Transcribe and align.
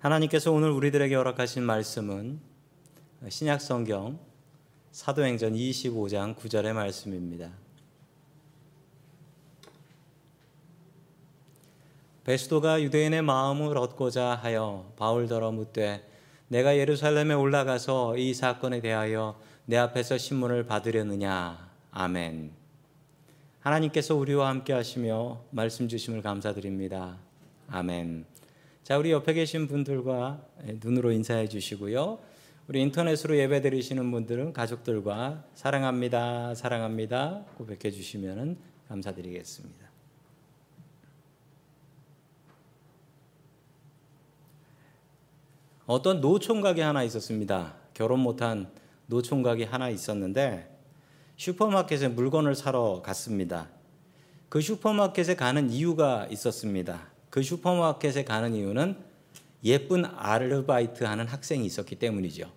하나님께서 0.00 0.50
오늘 0.50 0.70
우리들에게 0.70 1.14
허락하신 1.14 1.62
말씀은 1.62 2.40
신약 3.28 3.60
성경 3.60 4.18
사도행전 4.92 5.52
25장 5.52 6.34
9절의 6.36 6.72
말씀입니다. 6.72 7.50
베스도가 12.24 12.80
유대인의 12.80 13.20
마음을 13.20 13.76
얻고자 13.76 14.36
하여 14.36 14.90
바울더러 14.96 15.52
묻되 15.52 16.08
내가 16.48 16.78
예루살렘에 16.78 17.34
올라가서 17.34 18.16
이 18.16 18.32
사건에 18.32 18.80
대하여 18.80 19.38
내 19.66 19.76
앞에서 19.76 20.16
신문을 20.16 20.64
받으려느냐 20.64 21.70
아멘. 21.90 22.52
하나님께서 23.60 24.14
우리와 24.14 24.48
함께 24.48 24.72
하시며 24.72 25.42
말씀 25.50 25.88
주심을 25.88 26.22
감사드립니다. 26.22 27.18
아멘. 27.68 28.29
자, 28.82 28.98
우리 28.98 29.12
옆에 29.12 29.34
계신 29.34 29.68
분들과 29.68 30.44
눈으로 30.82 31.12
인사해 31.12 31.48
주시고요. 31.48 32.18
우리 32.66 32.80
인터넷으로 32.82 33.36
예배 33.36 33.60
드리시는 33.62 34.10
분들은 34.10 34.52
가족들과 34.52 35.44
사랑합니다. 35.54 36.54
사랑합니다. 36.54 37.44
고백해 37.56 37.90
주시면 37.90 38.56
감사드리겠습니다. 38.88 39.90
어떤 45.86 46.20
노총각이 46.20 46.80
하나 46.80 47.02
있었습니다. 47.02 47.74
결혼 47.92 48.20
못한 48.20 48.70
노총각이 49.06 49.64
하나 49.64 49.90
있었는데 49.90 50.78
슈퍼마켓에 51.36 52.08
물건을 52.08 52.54
사러 52.54 53.02
갔습니다. 53.02 53.68
그 54.48 54.60
슈퍼마켓에 54.60 55.34
가는 55.34 55.70
이유가 55.70 56.26
있었습니다. 56.30 57.09
그 57.30 57.42
슈퍼마켓에 57.42 58.24
가는 58.24 58.54
이유는 58.54 58.96
예쁜 59.64 60.04
아르바이트 60.04 61.04
하는 61.04 61.26
학생이 61.26 61.64
있었기 61.64 61.96
때문이죠. 61.96 62.50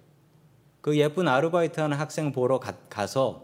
그 0.81 0.97
예쁜 0.97 1.27
아르바이트 1.27 1.79
하는 1.79 1.97
학생 1.97 2.31
보러 2.31 2.59
가, 2.59 3.07
서 3.07 3.43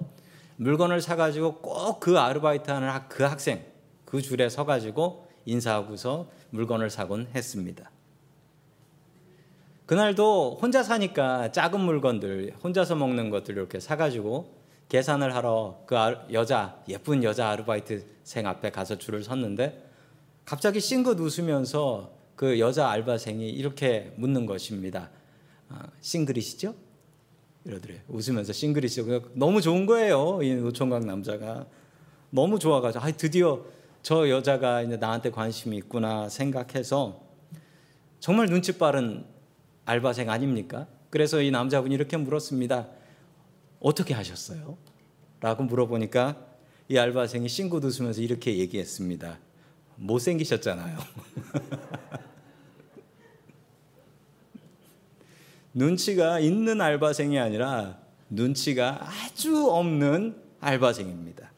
물건을 0.57 1.01
사가지고 1.01 1.59
꼭 1.61 1.99
그 1.99 2.19
아르바이트 2.19 2.69
하는 2.69 2.89
그 3.07 3.23
학생 3.23 3.63
그 4.05 4.21
줄에 4.21 4.49
서가지고 4.49 5.29
인사하고서 5.45 6.29
물건을 6.49 6.89
사곤 6.89 7.29
했습니다. 7.33 7.91
그날도 9.85 10.59
혼자 10.61 10.83
사니까 10.83 11.51
작은 11.51 11.79
물건들, 11.79 12.53
혼자서 12.63 12.95
먹는 12.95 13.29
것들 13.29 13.55
이렇게 13.55 13.79
사가지고 13.79 14.59
계산을 14.89 15.35
하러 15.35 15.83
그 15.85 15.95
여자, 16.33 16.79
예쁜 16.87 17.23
여자 17.23 17.49
아르바이트생 17.49 18.45
앞에 18.47 18.71
가서 18.71 18.97
줄을 18.97 19.23
섰는데 19.23 19.88
갑자기 20.49 20.79
싱긋 20.79 21.19
웃으면서 21.19 22.11
그 22.35 22.59
여자 22.59 22.89
알바생이 22.89 23.47
이렇게 23.47 24.11
묻는 24.15 24.47
것입니다. 24.47 25.11
아, 25.69 25.83
싱글이시죠? 26.01 26.73
이러더래요. 27.65 27.99
웃으면서 28.07 28.51
싱글이시죠. 28.51 29.33
너무 29.35 29.61
좋은 29.61 29.85
거예요. 29.85 30.39
이 30.41 30.55
노총각 30.55 31.05
남자가. 31.05 31.67
너무 32.31 32.57
좋아가지고, 32.57 33.05
아, 33.05 33.11
드디어 33.11 33.63
저 34.01 34.27
여자가 34.27 34.81
이제 34.81 34.97
나한테 34.97 35.29
관심이 35.29 35.77
있구나 35.77 36.29
생각해서 36.29 37.21
정말 38.19 38.47
눈치 38.47 38.79
빠른 38.79 39.25
알바생 39.85 40.31
아닙니까? 40.31 40.87
그래서 41.11 41.43
이 41.43 41.51
남자분이 41.51 41.93
이렇게 41.93 42.17
물었습니다. 42.17 42.87
어떻게 43.79 44.15
하셨어요? 44.15 44.79
라고 45.41 45.61
물어보니까 45.61 46.43
이 46.87 46.97
알바생이 46.97 47.47
싱긋 47.47 47.83
웃으면서 47.83 48.23
이렇게 48.23 48.57
얘기했습니다. 48.57 49.37
못생기셨잖아요. 49.99 50.97
눈치가 55.73 56.39
있는 56.39 56.81
알바생이 56.81 57.37
아니라 57.39 57.99
눈치가 58.29 58.99
아주 59.01 59.69
없는 59.69 60.41
알바생입니다. 60.59 61.51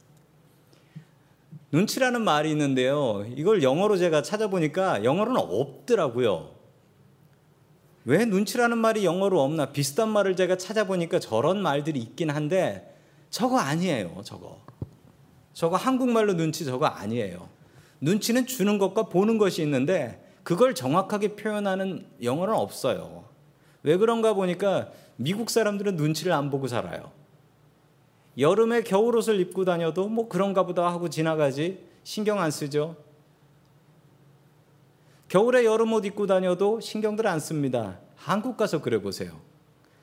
눈치라는 1.71 2.21
말이 2.21 2.51
있는데요. 2.51 3.25
이걸 3.35 3.63
영어로 3.63 3.97
제가 3.97 4.21
찾아보니까 4.21 5.05
영어로는 5.05 5.39
없더라고요. 5.39 6.51
왜 8.03 8.25
눈치라는 8.25 8.77
말이 8.77 9.05
영어로 9.05 9.41
없나 9.41 9.71
비슷한 9.71 10.09
말을 10.09 10.35
제가 10.35 10.57
찾아보니까 10.57 11.19
저런 11.19 11.61
말들이 11.61 11.99
있긴 11.99 12.29
한데 12.29 12.93
저거 13.29 13.59
아니에요. 13.59 14.21
저거. 14.25 14.59
저거 15.53 15.77
한국말로 15.77 16.33
눈치 16.33 16.65
저거 16.65 16.87
아니에요. 16.87 17.47
눈치는 18.01 18.47
주는 18.47 18.77
것과 18.77 19.03
보는 19.03 19.37
것이 19.37 19.61
있는데 19.61 20.21
그걸 20.43 20.75
정확하게 20.75 21.35
표현하는 21.35 22.05
영어는 22.21 22.53
없어요. 22.53 23.25
왜 23.83 23.97
그런가 23.97 24.33
보니까 24.33 24.89
미국 25.15 25.49
사람들은 25.49 25.95
눈치를 25.95 26.33
안 26.33 26.49
보고 26.49 26.67
살아요. 26.67 27.11
여름에 28.37 28.81
겨울옷을 28.81 29.39
입고 29.39 29.65
다녀도 29.65 30.07
뭐 30.07 30.27
그런가 30.27 30.65
보다 30.65 30.87
하고 30.87 31.09
지나가지 31.09 31.83
신경 32.03 32.39
안 32.41 32.49
쓰죠. 32.49 32.95
겨울에 35.27 35.63
여름옷 35.63 36.05
입고 36.05 36.27
다녀도 36.27 36.79
신경들 36.79 37.27
안 37.27 37.39
씁니다. 37.39 37.99
한국 38.15 38.57
가서 38.57 38.81
그래 38.81 39.01
보세요. 39.01 39.39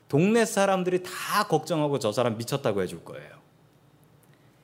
동네 0.09 0.45
사람들이 0.45 1.03
다 1.03 1.47
걱정하고 1.49 1.99
저 1.99 2.13
사람 2.13 2.39
미쳤다고 2.39 2.81
해줄 2.83 3.05
거예요. 3.05 3.39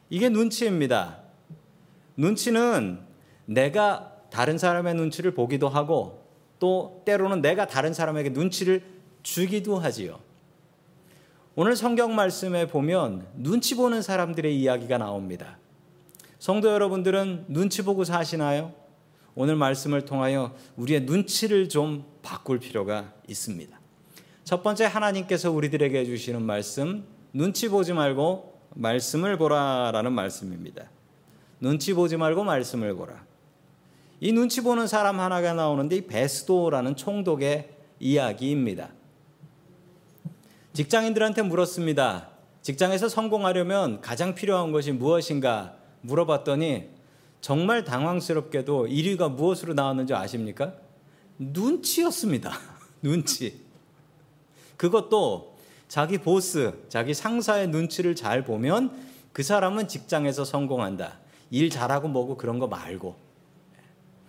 이게 0.08 0.28
눈치입니다. 0.28 1.18
눈치는 2.16 3.13
내가 3.46 4.12
다른 4.30 4.58
사람의 4.58 4.94
눈치를 4.94 5.32
보기도 5.34 5.68
하고 5.68 6.24
또 6.58 7.02
때로는 7.04 7.40
내가 7.40 7.66
다른 7.66 7.92
사람에게 7.92 8.30
눈치를 8.30 8.82
주기도 9.22 9.78
하지요. 9.78 10.18
오늘 11.56 11.76
성경 11.76 12.14
말씀에 12.16 12.66
보면 12.66 13.26
눈치 13.34 13.76
보는 13.76 14.02
사람들의 14.02 14.58
이야기가 14.58 14.98
나옵니다. 14.98 15.58
성도 16.38 16.68
여러분들은 16.72 17.46
눈치 17.48 17.82
보고 17.82 18.02
사시나요? 18.04 18.72
오늘 19.36 19.56
말씀을 19.56 20.04
통하여 20.04 20.54
우리의 20.76 21.02
눈치를 21.02 21.68
좀 21.68 22.04
바꿀 22.22 22.58
필요가 22.58 23.12
있습니다. 23.28 23.78
첫 24.44 24.62
번째 24.62 24.84
하나님께서 24.84 25.50
우리들에게 25.50 26.04
주시는 26.04 26.42
말씀 26.42 27.04
눈치 27.32 27.68
보지 27.68 27.92
말고 27.92 28.60
말씀을 28.74 29.38
보라라는 29.38 30.12
말씀입니다. 30.12 30.90
눈치 31.60 31.94
보지 31.94 32.16
말고 32.16 32.44
말씀을 32.44 32.94
보라. 32.94 33.24
이 34.20 34.32
눈치 34.32 34.62
보는 34.62 34.86
사람 34.86 35.20
하나가 35.20 35.54
나오는데 35.54 35.96
이 35.96 36.06
베스도라는 36.06 36.96
총독의 36.96 37.70
이야기입니다. 38.00 38.90
직장인들한테 40.72 41.42
물었습니다. 41.42 42.28
직장에서 42.62 43.08
성공하려면 43.08 44.00
가장 44.00 44.34
필요한 44.34 44.72
것이 44.72 44.92
무엇인가 44.92 45.76
물어봤더니 46.00 46.88
정말 47.40 47.84
당황스럽게도 47.84 48.86
1위가 48.86 49.30
무엇으로 49.30 49.74
나왔는지 49.74 50.14
아십니까? 50.14 50.74
눈치였습니다. 51.38 52.52
눈치. 53.02 53.60
그것도 54.76 55.56
자기 55.88 56.18
보스, 56.18 56.72
자기 56.88 57.12
상사의 57.14 57.68
눈치를 57.68 58.16
잘 58.16 58.44
보면 58.44 58.90
그 59.32 59.42
사람은 59.42 59.88
직장에서 59.88 60.44
성공한다. 60.44 61.18
일 61.50 61.70
잘하고 61.70 62.08
뭐고 62.08 62.36
그런 62.36 62.58
거 62.58 62.66
말고. 62.66 63.23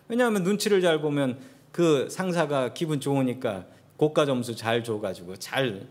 왜냐하면 0.07 0.43
눈치를 0.43 0.81
잘 0.81 1.01
보면 1.01 1.39
그 1.71 2.07
상사가 2.09 2.73
기분 2.73 2.99
좋으니까 2.99 3.65
고가 3.97 4.25
점수 4.25 4.55
잘 4.55 4.83
줘가지고 4.83 5.37
잘 5.37 5.87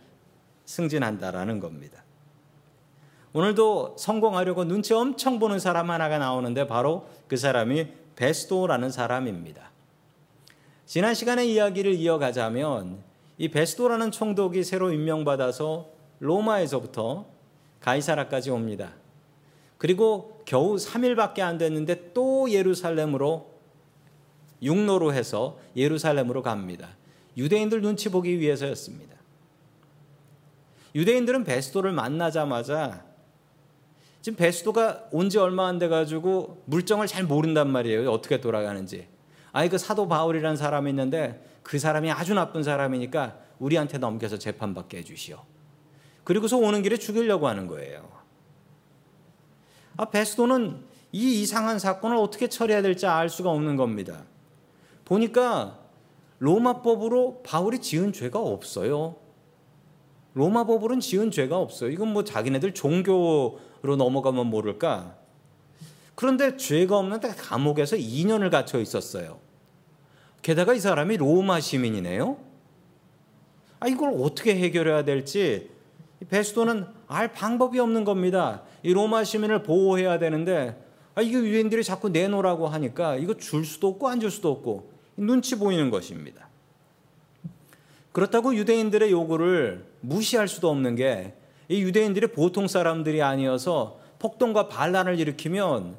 승진한다라는 0.64 1.60
겁니다. 1.60 2.02
오늘도 3.32 3.97
성공하려고 3.98 4.64
눈치 4.64 4.94
엄청 4.94 5.38
보는 5.38 5.58
사람 5.58 5.91
하나가 5.91 6.19
나오는데 6.19 6.66
바로 6.66 7.08
그 7.26 7.36
사람이 7.36 7.88
베스도라는 8.14 8.91
사람입니다. 8.91 9.70
지난 10.86 11.14
시간의 11.14 11.52
이야기를 11.52 11.94
이어가자면 11.94 12.98
이 13.38 13.49
베스도라는 13.49 14.12
총독이 14.12 14.62
새로 14.62 14.93
임명받아서 14.93 15.88
로마에서부터 16.20 17.26
가이사라까지 17.81 18.50
옵니다. 18.50 18.93
그리고 19.78 20.40
겨우 20.44 20.76
3일밖에 20.76 21.40
안 21.40 21.58
됐는데 21.58 22.12
또 22.14 22.50
예루살렘으로 22.50 23.53
육로로 24.64 25.12
해서 25.12 25.58
예루살렘으로 25.76 26.43
갑니다. 26.43 26.88
유대인들 27.37 27.82
눈치 27.82 28.11
보기 28.11 28.40
위해서였습니다. 28.40 29.14
유대인들은 30.94 31.44
베스도를 31.44 31.93
만나자마자 31.93 33.05
지금 34.22 34.37
베스도가 34.37 35.08
온 35.11 35.28
지 35.28 35.38
얼마 35.38 35.66
안 35.66 35.78
돼 35.78 35.88
가지고 35.88 36.62
물정을 36.66 37.06
잘 37.06 37.25
모른단 37.25 37.69
말이에요. 37.70 38.11
어떻게 38.11 38.40
돌아가는지. 38.40 39.06
아니 39.52 39.69
그 39.69 39.76
사도 39.76 40.08
바울이라는 40.08 40.56
사람이 40.56 40.90
있는데 40.90 41.44
그 41.62 41.78
사람이 41.78 42.11
아주 42.11 42.34
나쁜 42.34 42.62
사람이니까 42.62 43.38
우리한테 43.58 43.99
넘겨서 43.99 44.38
재판받게 44.38 44.99
해 44.99 45.05
주시오. 45.05 45.43
그리고서 46.25 46.56
오는 46.56 46.82
길에 46.82 46.96
죽이려고 46.96 47.49
하는 47.49 47.66
거예요. 47.66 48.08
아 49.96 50.06
베스도는 50.06 50.84
이 51.12 51.43
이상한 51.43 51.78
사건을 51.78 52.16
어떻게 52.16 52.49
처리해야 52.49 52.82
될지 52.82 53.06
알 53.06 53.28
수가 53.28 53.50
없는 53.50 53.76
겁니다. 53.76 54.25
보니까 55.04 55.78
로마법으로 56.38 57.42
바울이 57.44 57.78
지은 57.80 58.12
죄가 58.12 58.38
없어요. 58.38 59.16
로마법으로는 60.34 61.00
지은 61.00 61.30
죄가 61.30 61.58
없어요. 61.58 61.90
이건 61.90 62.12
뭐 62.12 62.24
자기네들 62.24 62.74
종교로 62.74 63.58
넘어가면 63.96 64.46
모를까. 64.48 65.16
그런데 66.14 66.56
죄가 66.56 66.98
없는데 66.98 67.28
감옥에서 67.30 67.96
2년을 67.96 68.50
갇혀 68.50 68.78
있었어요. 68.80 69.38
게다가 70.42 70.74
이 70.74 70.80
사람이 70.80 71.16
로마 71.16 71.60
시민이네요. 71.60 72.36
아, 73.80 73.88
이걸 73.88 74.14
어떻게 74.20 74.56
해결해야 74.56 75.04
될지 75.04 75.70
베스도는 76.28 76.86
알 77.06 77.32
방법이 77.32 77.78
없는 77.78 78.04
겁니다. 78.04 78.62
이 78.82 78.92
로마 78.92 79.24
시민을 79.24 79.62
보호해야 79.62 80.18
되는데 80.18 80.80
아, 81.14 81.22
이거 81.22 81.38
유대인들이 81.38 81.84
자꾸 81.84 82.08
내놓으라고 82.08 82.66
하니까 82.68 83.16
이거 83.16 83.34
줄 83.36 83.64
수도 83.64 83.88
없고 83.88 84.08
안 84.08 84.20
줄 84.20 84.30
수도 84.30 84.50
없고 84.50 84.94
눈치 85.16 85.58
보이는 85.58 85.90
것입니다. 85.90 86.49
그렇다고 88.12 88.55
유대인들의 88.55 89.11
요구를 89.11 89.84
무시할 90.00 90.49
수도 90.49 90.70
없는 90.70 90.96
게 90.96 91.34
이 91.69 91.82
유대인들이 91.82 92.28
보통 92.28 92.69
사람들이 92.69 93.22
아니어서 93.22 93.99
폭동과 94.19 94.69
반란을 94.69 95.19
일으키면 95.19 95.96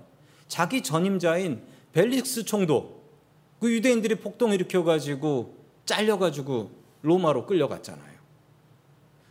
자기 0.47 0.83
전임자인 0.83 1.61
벨릭스 1.93 2.45
총독 2.45 3.03
그 3.59 3.71
유대인들이 3.71 4.15
폭동 4.15 4.53
일으켜 4.53 4.83
가지고 4.83 5.55
잘려 5.85 6.17
가지고 6.17 6.71
로마로 7.01 7.45
끌려갔잖아요. 7.45 8.15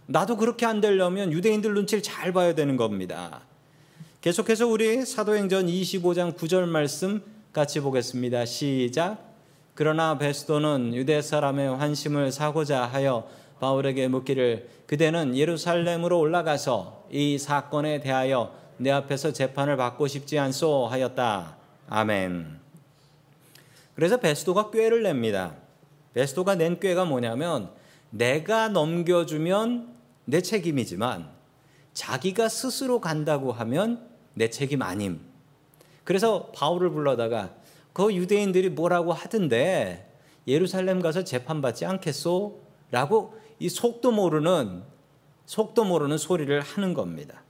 나도 0.07 0.37
그렇게 0.37 0.67
안 0.67 0.81
되려면 0.81 1.33
유대인들 1.33 1.73
눈치를 1.75 2.03
잘 2.03 2.33
봐야 2.33 2.55
되는 2.55 2.77
겁니다. 2.77 3.43
계속해서 4.21 4.67
우리 4.67 5.05
사도행전 5.05 5.67
25장 5.67 6.37
9절 6.37 6.67
말씀 6.67 7.23
같이 7.53 7.81
보겠습니다. 7.81 8.45
시작. 8.45 9.34
그러나 9.75 10.19
베스도는 10.19 10.95
유대 10.95 11.21
사람의 11.21 11.77
환심을 11.77 12.31
사고자 12.31 12.85
하여 12.85 13.29
바울에게 13.59 14.07
묻기를 14.07 14.69
그대는 14.87 15.37
예루살렘으로 15.37 16.19
올라가서 16.21 17.07
이 17.11 17.39
사건에 17.39 18.01
대하여 18.01 18.55
내 18.77 18.91
앞에서 18.93 19.33
재판을 19.33 19.77
받고 19.77 20.07
싶지 20.07 20.39
않소 20.39 20.87
하였다. 20.87 21.57
아멘. 21.89 22.61
그래서 23.97 24.19
베스도가 24.19 24.71
꾀를 24.71 25.03
냅니다. 25.03 25.55
베스도가 26.13 26.55
낸 26.55 26.79
꾀가 26.79 27.05
뭐냐면 27.05 27.71
내가 28.11 28.69
넘겨주면 28.69 29.89
내 30.25 30.41
책임이지만 30.41 31.29
자기가 31.95 32.49
스스로 32.49 33.01
간다고 33.01 33.51
하면 33.51 34.07
내 34.35 34.51
책임 34.51 34.83
아님. 34.83 35.21
그래서 36.05 36.53
바울을 36.55 36.91
불러다가 36.91 37.51
그 37.95 38.13
유대인들이 38.13 38.71
뭐라고 38.71 39.13
하던데 39.15 40.13
예루살렘 40.47 41.01
가서 41.01 41.25
재판받지 41.25 41.87
않겠소? 41.87 42.61
라고 42.91 43.35
이 43.59 43.71
속도 43.71 44.11
모르는 44.11 44.83
속도 45.47 45.85
모르는 45.85 46.19
소리를 46.19 46.61
하는 46.61 46.93
겁니다. 46.93 47.43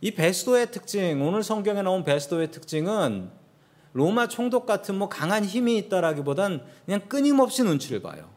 이 0.00 0.10
베스도의 0.10 0.70
특징, 0.70 1.22
오늘 1.26 1.42
성경에 1.42 1.82
나온 1.82 2.04
베스도의 2.04 2.50
특징은 2.50 3.30
로마 3.92 4.28
총독 4.28 4.66
같은 4.66 4.96
뭐 4.96 5.08
강한 5.08 5.44
힘이 5.44 5.78
있다라기보단 5.78 6.64
그냥 6.84 7.00
끊임없이 7.08 7.62
눈치를 7.62 8.02
봐요. 8.02 8.28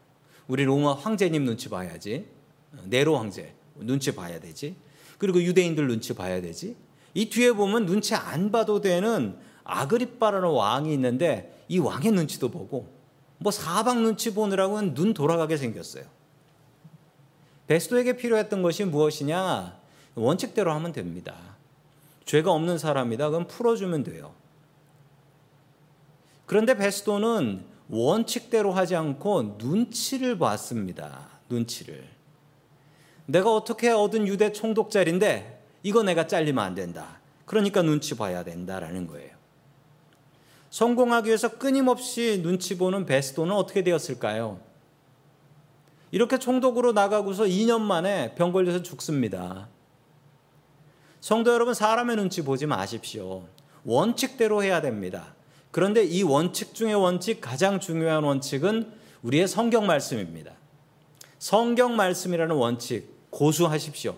우리 0.46 0.64
로마 0.64 0.94
황제님 0.94 1.44
눈치 1.44 1.68
봐야지. 1.68 2.26
네로 2.84 3.18
황제 3.18 3.52
눈치 3.76 4.14
봐야 4.14 4.38
되지. 4.38 4.76
그리고 5.18 5.42
유대인들 5.42 5.86
눈치 5.88 6.14
봐야 6.14 6.40
되지. 6.40 6.76
이 7.14 7.28
뒤에 7.28 7.52
보면 7.52 7.86
눈치 7.86 8.14
안 8.14 8.50
봐도 8.52 8.80
되는 8.80 9.36
아그리빠라는 9.64 10.48
왕이 10.48 10.92
있는데 10.94 11.64
이 11.68 11.78
왕의 11.78 12.12
눈치도 12.12 12.50
보고 12.50 12.88
뭐 13.38 13.50
사방 13.50 14.02
눈치 14.02 14.34
보느라고는 14.34 14.94
눈 14.94 15.14
돌아가게 15.14 15.56
생겼어요. 15.56 16.04
베스도에게 17.66 18.16
필요했던 18.16 18.62
것이 18.62 18.84
무엇이냐? 18.84 19.76
원칙대로 20.14 20.72
하면 20.72 20.92
됩니다. 20.92 21.34
죄가 22.24 22.52
없는 22.52 22.78
사람이다. 22.78 23.30
그럼 23.30 23.48
풀어주면 23.48 24.04
돼요. 24.04 24.32
그런데 26.46 26.76
베스도는 26.76 27.64
원칙대로 27.88 28.72
하지 28.72 28.94
않고 28.94 29.56
눈치를 29.58 30.38
봤습니다. 30.38 31.28
눈치를. 31.48 32.08
내가 33.26 33.54
어떻게 33.54 33.90
얻은 33.90 34.28
유대 34.28 34.52
총독자리인데 34.52 35.62
이거 35.82 36.02
내가 36.02 36.26
잘리면 36.26 36.62
안 36.62 36.74
된다. 36.74 37.20
그러니까 37.44 37.82
눈치 37.82 38.16
봐야 38.16 38.44
된다라는 38.44 39.06
거예요. 39.06 39.41
성공하기 40.72 41.28
위해서 41.28 41.58
끊임없이 41.58 42.40
눈치 42.42 42.78
보는 42.78 43.04
베스도는 43.04 43.54
어떻게 43.54 43.84
되었을까요? 43.84 44.58
이렇게 46.10 46.38
총독으로 46.38 46.92
나가고서 46.92 47.44
2년 47.44 47.82
만에 47.82 48.34
병 48.36 48.52
걸려서 48.52 48.82
죽습니다. 48.82 49.68
성도 51.20 51.52
여러분, 51.52 51.74
사람의 51.74 52.16
눈치 52.16 52.42
보지 52.42 52.64
마십시오. 52.64 53.46
원칙대로 53.84 54.62
해야 54.62 54.80
됩니다. 54.80 55.34
그런데 55.72 56.04
이 56.04 56.22
원칙 56.22 56.74
중의 56.74 56.94
원칙, 56.94 57.42
가장 57.42 57.78
중요한 57.78 58.24
원칙은 58.24 58.94
우리의 59.22 59.48
성경 59.48 59.86
말씀입니다. 59.86 60.52
성경 61.38 61.96
말씀이라는 61.96 62.56
원칙, 62.56 63.28
고수하십시오. 63.28 64.16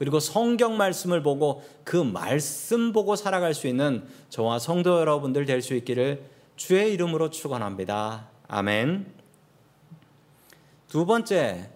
그리고 0.00 0.18
성경 0.18 0.78
말씀을 0.78 1.22
보고 1.22 1.62
그 1.84 1.98
말씀 1.98 2.90
보고 2.90 3.16
살아갈 3.16 3.52
수 3.52 3.66
있는 3.66 4.02
저와 4.30 4.58
성도 4.58 4.98
여러분들 4.98 5.44
될 5.44 5.60
수 5.60 5.74
있기를 5.74 6.24
주의 6.56 6.94
이름으로 6.94 7.28
축원합니다. 7.28 8.28
아멘. 8.48 9.12
두 10.88 11.04
번째 11.04 11.68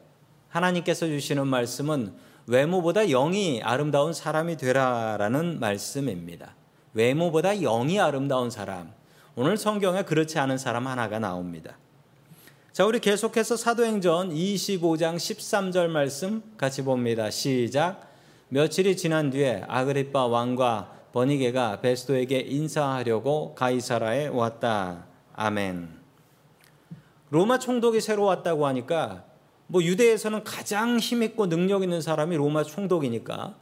하나님께서 0.49 1.07
주시는 1.07 1.47
말씀은 1.47 2.15
외모보다 2.47 3.05
영이 3.05 3.61
아름다운 3.63 4.15
사람이 4.15 4.57
되라라는 4.57 5.61
말씀입니다. 5.61 6.55
외모보다 6.95 7.55
영이 7.57 8.01
아름다운 8.01 8.49
사람. 8.49 8.95
오늘 9.37 9.59
성경에 9.59 10.03
그렇지 10.03 10.39
않은 10.39 10.57
사람 10.57 10.87
하나가 10.87 11.19
나옵니다. 11.19 11.77
자, 12.73 12.87
우리 12.87 13.01
계속해서 13.01 13.59
사도행전 13.59 14.31
25장 14.31 15.17
13절 15.17 15.89
말씀 15.89 16.43
같이 16.57 16.81
봅니다. 16.83 17.31
시작. 17.31 18.14
며칠이 18.49 18.97
지난 18.97 19.31
뒤에 19.31 19.65
아그리파 19.69 20.27
왕과 20.27 20.93
버니게가 21.13 21.81
베스도에게 21.81 22.41
인사하려고 22.41 23.55
가이사라에 23.55 24.29
왔다. 24.29 25.07
아멘. 25.35 25.89
로마 27.31 27.59
총독이 27.59 28.01
새로 28.01 28.25
왔다고 28.25 28.67
하니까 28.67 29.25
뭐 29.67 29.83
유대에서는 29.83 30.45
가장 30.45 30.99
힘있고 30.99 31.49
능력 31.49 31.83
있는 31.83 32.01
사람이 32.01 32.37
로마 32.37 32.63
총독이니까 32.65 33.55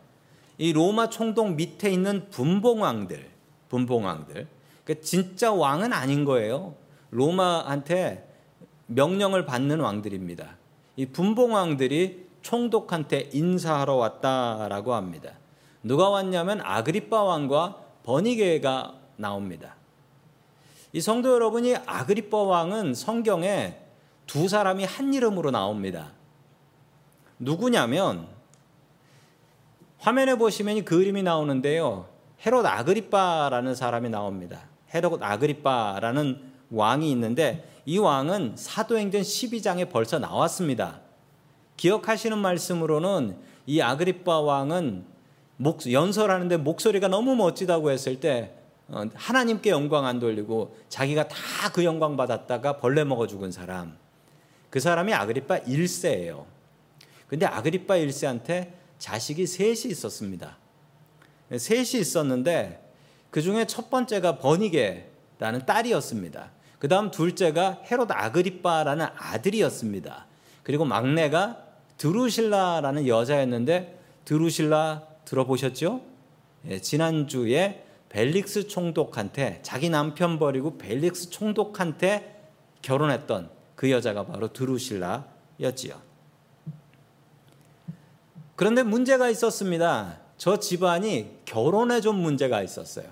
이 0.58 0.72
로마 0.72 1.08
총독 1.08 1.54
밑에 1.54 1.90
있는 1.90 2.28
분봉왕들, 2.30 3.30
분봉왕들. 3.68 4.46
그러니까 4.84 5.04
진짜 5.04 5.52
왕은 5.52 5.92
아닌 5.92 6.24
거예요. 6.24 6.74
로마한테 7.10 8.28
명령을 8.86 9.46
받는 9.46 9.80
왕들입니다. 9.80 10.56
이 10.96 11.06
분봉왕들이 11.06 12.21
총독한테 12.42 13.30
인사하러 13.32 13.94
왔다라고 13.94 14.94
합니다. 14.94 15.32
누가 15.82 16.10
왔냐면 16.10 16.60
아그리빠 16.62 17.22
왕과 17.22 17.76
버니게가 18.04 18.94
나옵니다. 19.16 19.76
이 20.92 21.00
성도 21.00 21.32
여러분이 21.32 21.76
아그리빠 21.86 22.42
왕은 22.42 22.94
성경에 22.94 23.78
두 24.26 24.48
사람이 24.48 24.84
한 24.84 25.14
이름으로 25.14 25.50
나옵니다. 25.50 26.12
누구냐면 27.38 28.28
화면에 29.98 30.34
보시면 30.36 30.84
그 30.84 31.02
이름이 31.02 31.22
나오는데요. 31.22 32.06
헤롯 32.44 32.66
아그리빠라는 32.66 33.74
사람이 33.74 34.10
나옵니다. 34.10 34.62
헤롯 34.94 35.22
아그리빠라는 35.22 36.52
왕이 36.70 37.10
있는데 37.12 37.68
이 37.86 37.98
왕은 37.98 38.54
사도행전 38.56 39.22
12장에 39.22 39.90
벌써 39.90 40.18
나왔습니다. 40.18 41.01
기억하시는 41.76 42.36
말씀으로는 42.38 43.36
이 43.66 43.80
아그리빠 43.80 44.40
왕은 44.40 45.04
목, 45.56 45.90
연설하는데 45.90 46.56
목소리가 46.58 47.08
너무 47.08 47.36
멋지다고 47.36 47.90
했을 47.90 48.20
때 48.20 48.54
어, 48.88 49.04
하나님께 49.14 49.70
영광 49.70 50.06
안 50.06 50.18
돌리고 50.18 50.76
자기가 50.88 51.28
다 51.28 51.36
그 51.72 51.84
영광 51.84 52.16
받았다가 52.16 52.78
벌레 52.78 53.04
먹어 53.04 53.26
죽은 53.26 53.50
사람. 53.52 53.96
그 54.70 54.80
사람이 54.80 55.12
아그리빠 55.14 55.60
1세예요. 55.60 56.44
근데 57.26 57.46
아그리빠 57.46 57.96
1세한테 57.96 58.72
자식이 58.98 59.46
셋이 59.46 59.90
있었습니다. 59.90 60.58
셋이 61.56 62.00
있었는데 62.00 62.90
그 63.30 63.40
중에 63.40 63.66
첫 63.66 63.90
번째가 63.90 64.38
버니게라는 64.38 65.66
딸이었습니다. 65.66 66.50
그 66.78 66.88
다음 66.88 67.10
둘째가 67.10 67.82
헤롯 67.90 68.10
아그리빠라는 68.10 69.06
아들이었습니다. 69.16 70.26
그리고 70.62 70.84
막내가 70.84 71.58
드루실라라는 71.96 73.06
여자였는데 73.06 73.98
드루실라 74.24 75.02
들어보셨죠? 75.24 76.00
예, 76.68 76.80
지난주에 76.80 77.84
벨릭스 78.08 78.68
총독한테 78.68 79.60
자기 79.62 79.88
남편 79.88 80.38
버리고 80.38 80.76
벨릭스 80.78 81.30
총독한테 81.30 82.40
결혼했던 82.82 83.50
그 83.74 83.90
여자가 83.90 84.26
바로 84.26 84.52
드루실라였지요. 84.52 86.00
그런데 88.54 88.82
문제가 88.82 89.28
있었습니다. 89.30 90.18
저 90.36 90.58
집안이 90.58 91.38
결혼에 91.44 92.00
좀 92.00 92.16
문제가 92.16 92.62
있었어요. 92.62 93.06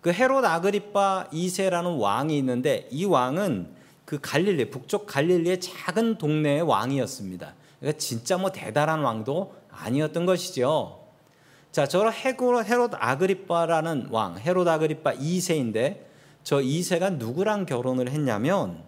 그 0.00 0.12
헤롯 0.12 0.44
아그리파 0.44 1.28
2세라는 1.32 1.98
왕이 1.98 2.36
있는데 2.38 2.88
이 2.90 3.04
왕은 3.04 3.74
그 4.04 4.18
갈릴리 4.20 4.70
북쪽 4.70 5.06
갈릴리의 5.06 5.60
작은 5.60 6.18
동네의 6.18 6.62
왕이었습니다. 6.62 7.54
그러니까 7.80 7.98
진짜 7.98 8.36
뭐 8.36 8.50
대단한 8.50 9.00
왕도 9.00 9.54
아니었던 9.70 10.26
것이죠. 10.26 11.00
자, 11.72 11.86
저 11.86 12.08
헤롯 12.08 12.92
아그리파라는 12.94 14.08
왕, 14.10 14.38
헤롯 14.38 14.68
아그리파 14.68 15.14
2세인데 15.14 16.04
저 16.44 16.58
2세가 16.58 17.16
누구랑 17.16 17.66
결혼을 17.66 18.10
했냐면 18.10 18.84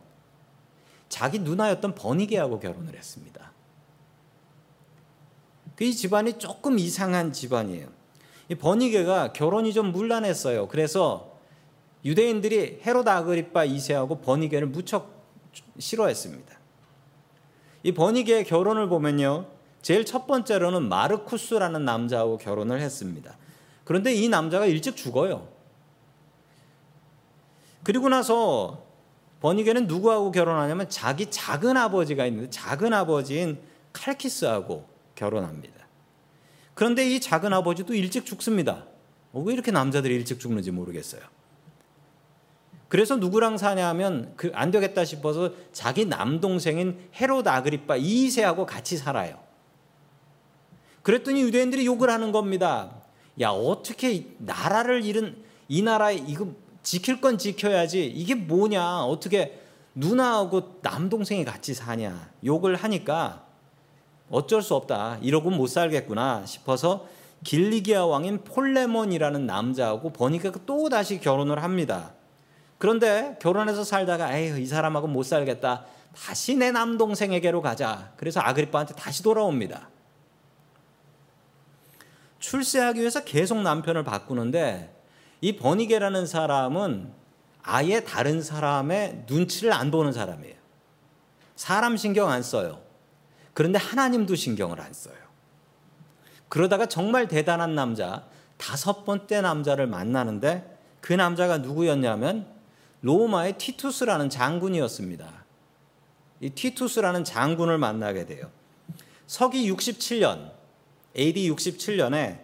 자기 1.09 1.39
누나였던 1.39 1.95
버니게하고 1.95 2.61
결혼을 2.61 2.95
했습니다. 2.95 3.53
그이 5.77 5.95
집안이 5.95 6.39
조금 6.39 6.79
이상한 6.79 7.33
집안이에요. 7.33 7.89
이 8.49 8.55
버니게가 8.55 9.33
결혼이 9.33 9.73
좀 9.73 9.93
문란했어요. 9.93 10.69
그래서 10.69 11.36
유대인들이 12.07 12.83
헤롯 12.87 13.07
아그리파 13.07 13.67
2세하고 13.67 14.23
버니게를 14.23 14.69
무척 14.69 15.27
싫어했습니다. 15.77 16.57
이 17.83 17.93
버니게의 17.93 18.45
결혼을 18.45 18.89
보면요. 18.89 19.47
제일 19.83 20.05
첫 20.05 20.27
번째로는 20.27 20.89
마르쿠스라는 20.89 21.85
남자하고 21.85 22.39
결혼을 22.39 22.81
했습니다. 22.81 23.37
그런데 23.85 24.15
이 24.15 24.29
남자가 24.29 24.67
일찍 24.67 24.97
죽어요. 24.97 25.49
그리고 27.83 28.09
나서 28.09 28.85
버니게는 29.41 29.87
누구하고 29.87 30.31
결혼하냐면 30.31 30.89
자기 30.89 31.31
작은 31.31 31.77
아버지가 31.77 32.27
있는데 32.27 32.51
작은 32.51 32.93
아버지인 32.93 33.61
칼키스하고 33.93 34.89
결혼합니다. 35.15 35.75
그런데 36.75 37.09
이 37.09 37.21
작은 37.21 37.53
아버지도 37.53 37.95
일찍 37.95 38.27
죽습니다. 38.27 38.87
어, 39.33 39.41
왜 39.41 39.55
이렇게 39.55 39.71
남자들이 39.73 40.15
일찍 40.15 40.39
죽는지 40.39 40.71
모르겠어요. 40.71 41.36
그래서 42.89 43.17
누구랑 43.17 43.59
사냐면 43.59 44.33
그 44.37 44.51
안 44.55 44.71
되겠다 44.71 45.05
싶어서 45.05 45.51
자기 45.73 46.05
남동생인 46.05 46.99
헤롯 47.21 47.47
아그리파 47.47 47.97
2세하고 47.99 48.65
같이 48.65 48.97
살아요. 48.97 49.39
그랬더니 51.03 51.43
유대인들이 51.43 51.87
욕을 51.87 52.11
하는 52.11 52.33
겁니다. 52.33 52.91
야 53.41 53.51
어떻게 53.51 54.29
나라를 54.39 55.05
잃은 55.05 55.37
이 55.69 55.83
나라에 55.83 56.17
이거 56.27 56.49
지킬 56.83 57.21
건 57.21 57.39
지켜야지 57.39 58.07
이게 58.07 58.35
뭐냐 58.35 59.03
어떻게 59.03 59.61
누나하고 59.95 60.79
남동생이 60.83 61.45
같이 61.45 61.75
사냐 61.75 62.31
욕을 62.45 62.77
하니까 62.77 63.45
어쩔 64.31 64.63
수 64.63 64.75
없다. 64.75 65.19
이러고 65.23 65.51
못 65.51 65.69
살겠구나 65.69 66.47
싶어서 66.47 67.07
길리기아 67.45 68.07
왕인 68.07 68.43
폴레몬이라는 68.45 69.47
남자하고 69.47 70.11
버니가 70.13 70.53
또 70.67 70.89
다시 70.89 71.21
결혼을 71.21 71.63
합니다. 71.63 72.16
그런데 72.79 73.37
결혼해서 73.41 73.85
살다가 73.85 74.37
에이 74.37 74.63
이 74.63 74.67
사람하고 74.67 75.07
못 75.07 75.23
살겠다. 75.23 75.85
다시 76.15 76.57
내 76.57 76.71
남동생에게로 76.71 77.63
가자. 77.63 78.13
그래서 78.17 78.41
아그리파한테 78.41 78.95
다시 78.95 79.23
돌아옵니다. 79.23 79.89
출세하기 82.39 83.01
위해서 83.01 83.25
계속 83.25 83.61
남편을 83.61 84.05
바꾸는데 84.05 84.95
이 85.41 85.57
버니게라는 85.57 86.27
사람은 86.27 87.13
아예 87.63 88.01
다른 88.05 88.43
사람의 88.43 89.25
눈치를 89.29 89.73
안 89.73 89.91
보는 89.91 90.13
사람이에요. 90.13 90.55
사람 91.57 91.97
신경 91.97 92.31
안 92.31 92.43
써요. 92.43 92.81
그런데 93.55 93.79
하나님도 93.79 94.35
신경을 94.35 94.81
안 94.81 94.93
써요. 94.93 95.17
그러다가 96.49 96.87
정말 96.87 97.27
대단한 97.27 97.75
남자, 97.75 98.25
다섯 98.57 99.05
번째 99.05 99.41
남자를 99.41 99.87
만나는데 99.87 100.79
그 101.01 101.13
남자가 101.13 101.59
누구였냐면 101.59 102.56
로마의 103.03 103.59
티투스라는 103.59 104.31
장군이었습니다. 104.31 105.45
이 106.41 106.51
티투스라는 106.51 107.25
장군을 107.25 107.79
만나게 107.79 108.27
돼요. 108.27 108.51
서기 109.27 109.71
67년, 109.73 110.53
AD 111.17 111.51
67년에 111.51 112.41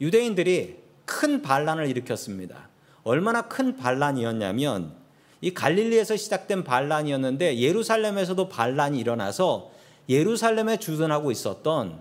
유대인들이 0.00 0.78
큰 1.04 1.42
반란을 1.42 1.88
일으켰습니다. 1.88 2.68
얼마나 3.02 3.42
큰 3.48 3.76
반란이었냐면 3.76 4.94
이 5.40 5.54
갈릴리에서 5.54 6.16
시작된 6.16 6.64
반란이었는데 6.64 7.58
예루살렘에서도 7.58 8.48
반란이 8.48 8.98
일어나서 8.98 9.70
예루살렘에 10.08 10.78
주둔하고 10.78 11.30
있었던 11.30 12.00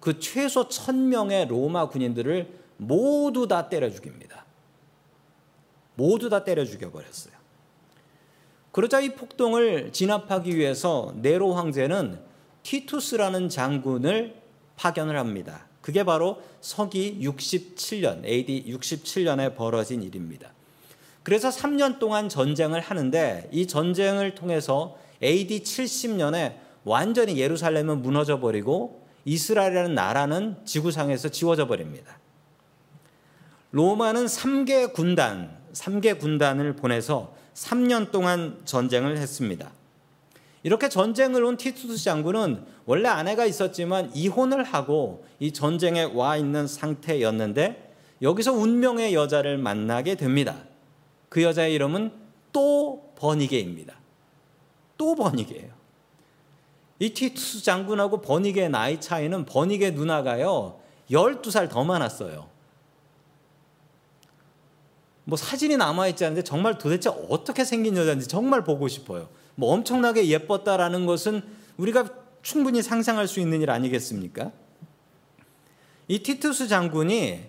그 0.00 0.18
최소 0.18 0.68
천명의 0.68 1.46
로마 1.46 1.88
군인들을 1.88 2.58
모두 2.76 3.46
다 3.46 3.68
때려 3.68 3.88
죽입니다. 3.88 4.41
모두 5.94 6.28
다 6.28 6.44
때려 6.44 6.64
죽여버렸어요. 6.64 7.34
그러자 8.72 9.00
이 9.00 9.10
폭동을 9.10 9.92
진압하기 9.92 10.56
위해서 10.56 11.14
네로 11.16 11.52
황제는 11.52 12.18
티투스라는 12.62 13.48
장군을 13.48 14.34
파견을 14.76 15.18
합니다. 15.18 15.66
그게 15.82 16.04
바로 16.04 16.40
서기 16.60 17.18
67년, 17.20 18.24
AD 18.24 18.64
67년에 18.66 19.56
벌어진 19.56 20.02
일입니다. 20.02 20.52
그래서 21.22 21.50
3년 21.50 21.98
동안 21.98 22.28
전쟁을 22.28 22.80
하는데 22.80 23.48
이 23.52 23.66
전쟁을 23.66 24.34
통해서 24.34 24.96
AD 25.22 25.62
70년에 25.62 26.56
완전히 26.84 27.38
예루살렘은 27.38 28.02
무너져 28.02 28.40
버리고 28.40 29.02
이스라엘이라는 29.24 29.94
나라는 29.94 30.56
지구상에서 30.64 31.28
지워져 31.28 31.66
버립니다. 31.66 32.18
로마는 33.70 34.26
3개 34.26 34.92
군단, 34.92 35.61
3개 35.72 36.18
군단을 36.18 36.76
보내서 36.76 37.34
3년 37.54 38.10
동안 38.10 38.60
전쟁을 38.64 39.18
했습니다. 39.18 39.70
이렇게 40.62 40.88
전쟁을 40.88 41.44
온 41.44 41.56
티투스 41.56 42.02
장군은 42.04 42.64
원래 42.86 43.08
아내가 43.08 43.44
있었지만 43.44 44.10
이혼을 44.14 44.62
하고 44.62 45.24
이 45.40 45.52
전쟁에 45.52 46.04
와 46.04 46.36
있는 46.36 46.66
상태였는데 46.66 47.94
여기서 48.22 48.52
운명의 48.52 49.14
여자를 49.14 49.58
만나게 49.58 50.14
됩니다. 50.14 50.56
그 51.28 51.42
여자의 51.42 51.74
이름은 51.74 52.12
또 52.52 53.12
버니게입니다. 53.16 53.94
또 54.96 55.14
버니게예요. 55.16 55.70
이 57.00 57.10
티투스 57.12 57.64
장군하고 57.64 58.20
버니게의 58.20 58.70
나이 58.70 59.00
차이는 59.00 59.44
버니게 59.44 59.90
누나가요. 59.90 60.78
12살 61.10 61.68
더 61.68 61.82
많았어요. 61.82 62.51
뭐 65.24 65.36
사진이 65.36 65.76
남아 65.76 66.08
있지 66.08 66.24
않은데 66.24 66.42
정말 66.42 66.78
도대체 66.78 67.08
어떻게 67.08 67.64
생긴 67.64 67.96
여자인지 67.96 68.26
정말 68.28 68.64
보고 68.64 68.88
싶어요. 68.88 69.28
뭐 69.54 69.72
엄청나게 69.72 70.26
예뻤다라는 70.26 71.06
것은 71.06 71.42
우리가 71.76 72.08
충분히 72.42 72.82
상상할 72.82 73.28
수 73.28 73.40
있는 73.40 73.62
일 73.62 73.70
아니겠습니까? 73.70 74.50
이 76.08 76.22
티투스 76.22 76.68
장군이 76.68 77.44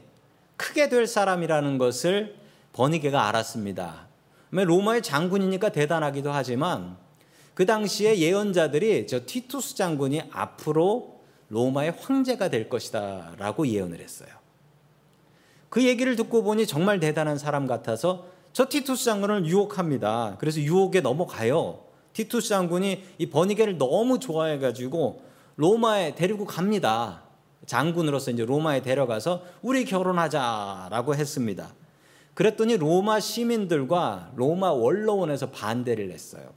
크게 0.56 0.90
될 0.90 1.08
사람이라는 1.08 1.78
것을 1.78 2.36
버니게가 2.74 3.28
알았습니다. 3.28 4.08
로마의 4.52 5.02
장군이니까 5.02 5.70
대단하기도 5.70 6.32
하지만 6.32 6.98
그 7.56 7.66
당시에 7.66 8.20
예언자들이 8.20 9.08
저 9.08 9.26
티투스 9.26 9.76
장군이 9.76 10.24
앞으로 10.32 11.22
로마의 11.50 11.96
황제가 12.00 12.50
될 12.50 12.70
것이다 12.70 13.34
라고 13.38 13.68
예언을 13.68 14.00
했어요. 14.00 14.43
그 15.74 15.84
얘기를 15.86 16.16
듣고 16.16 16.44
보니 16.44 16.68
정말 16.68 17.00
대단한 17.00 17.40
사람 17.40 17.66
같아서 17.66 18.26
저 18.52 18.70
티투스 18.70 19.06
장군을 19.06 19.48
유혹합니다. 19.48 20.36
그래서 20.38 20.62
유혹에 20.62 21.02
넘어가요. 21.02 21.80
티투스 22.14 22.48
장군이 22.48 23.04
이 23.18 23.30
버니게를 23.32 23.80
너무 23.80 24.20
좋아해가지고 24.20 25.24
로마에 25.56 26.14
데리고 26.14 26.46
갑니다. 26.46 27.24
장군으로서 27.66 28.30
이제 28.30 28.46
로마에 28.46 28.84
데려가서 28.84 29.42
우리 29.64 29.84
결혼하자라고 29.86 31.16
했습니다. 31.16 31.74
그랬더니 32.36 32.78
로마 32.78 33.20
시민들과 33.20 34.30
로마 34.36 34.72
원로원에서 34.72 35.50
반대를 35.50 36.12
했어요. 36.12 36.52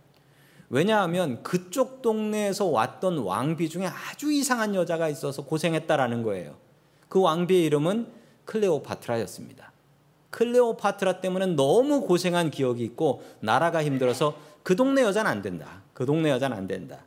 왜냐하면 0.69 1.43
그쪽 1.43 2.03
동네에서 2.03 2.67
왔던 2.67 3.17
왕비 3.17 3.71
중에 3.71 3.87
아주 3.87 4.31
이상한 4.31 4.75
여자가 4.75 5.09
있어서 5.09 5.43
고생했다라는 5.47 6.23
거예요. 6.23 6.57
그 7.09 7.23
왕비의 7.23 7.65
이름은 7.65 8.16
클레오파트라였습니다. 8.47 9.73
클레오파트라 10.31 11.21
때문에 11.21 11.47
너무 11.47 12.03
고생한 12.03 12.51
기억이 12.51 12.83
있고 12.85 13.23
나라가 13.41 13.85
힘들어서 13.85 14.37
그 14.63 14.75
동네 14.75 15.03
여자는 15.03 15.31
안 15.31 15.43
된다. 15.43 15.83
그 15.93 16.07
동네 16.07 16.31
여자는 16.31 16.57
안 16.57 16.67
된다. 16.67 17.05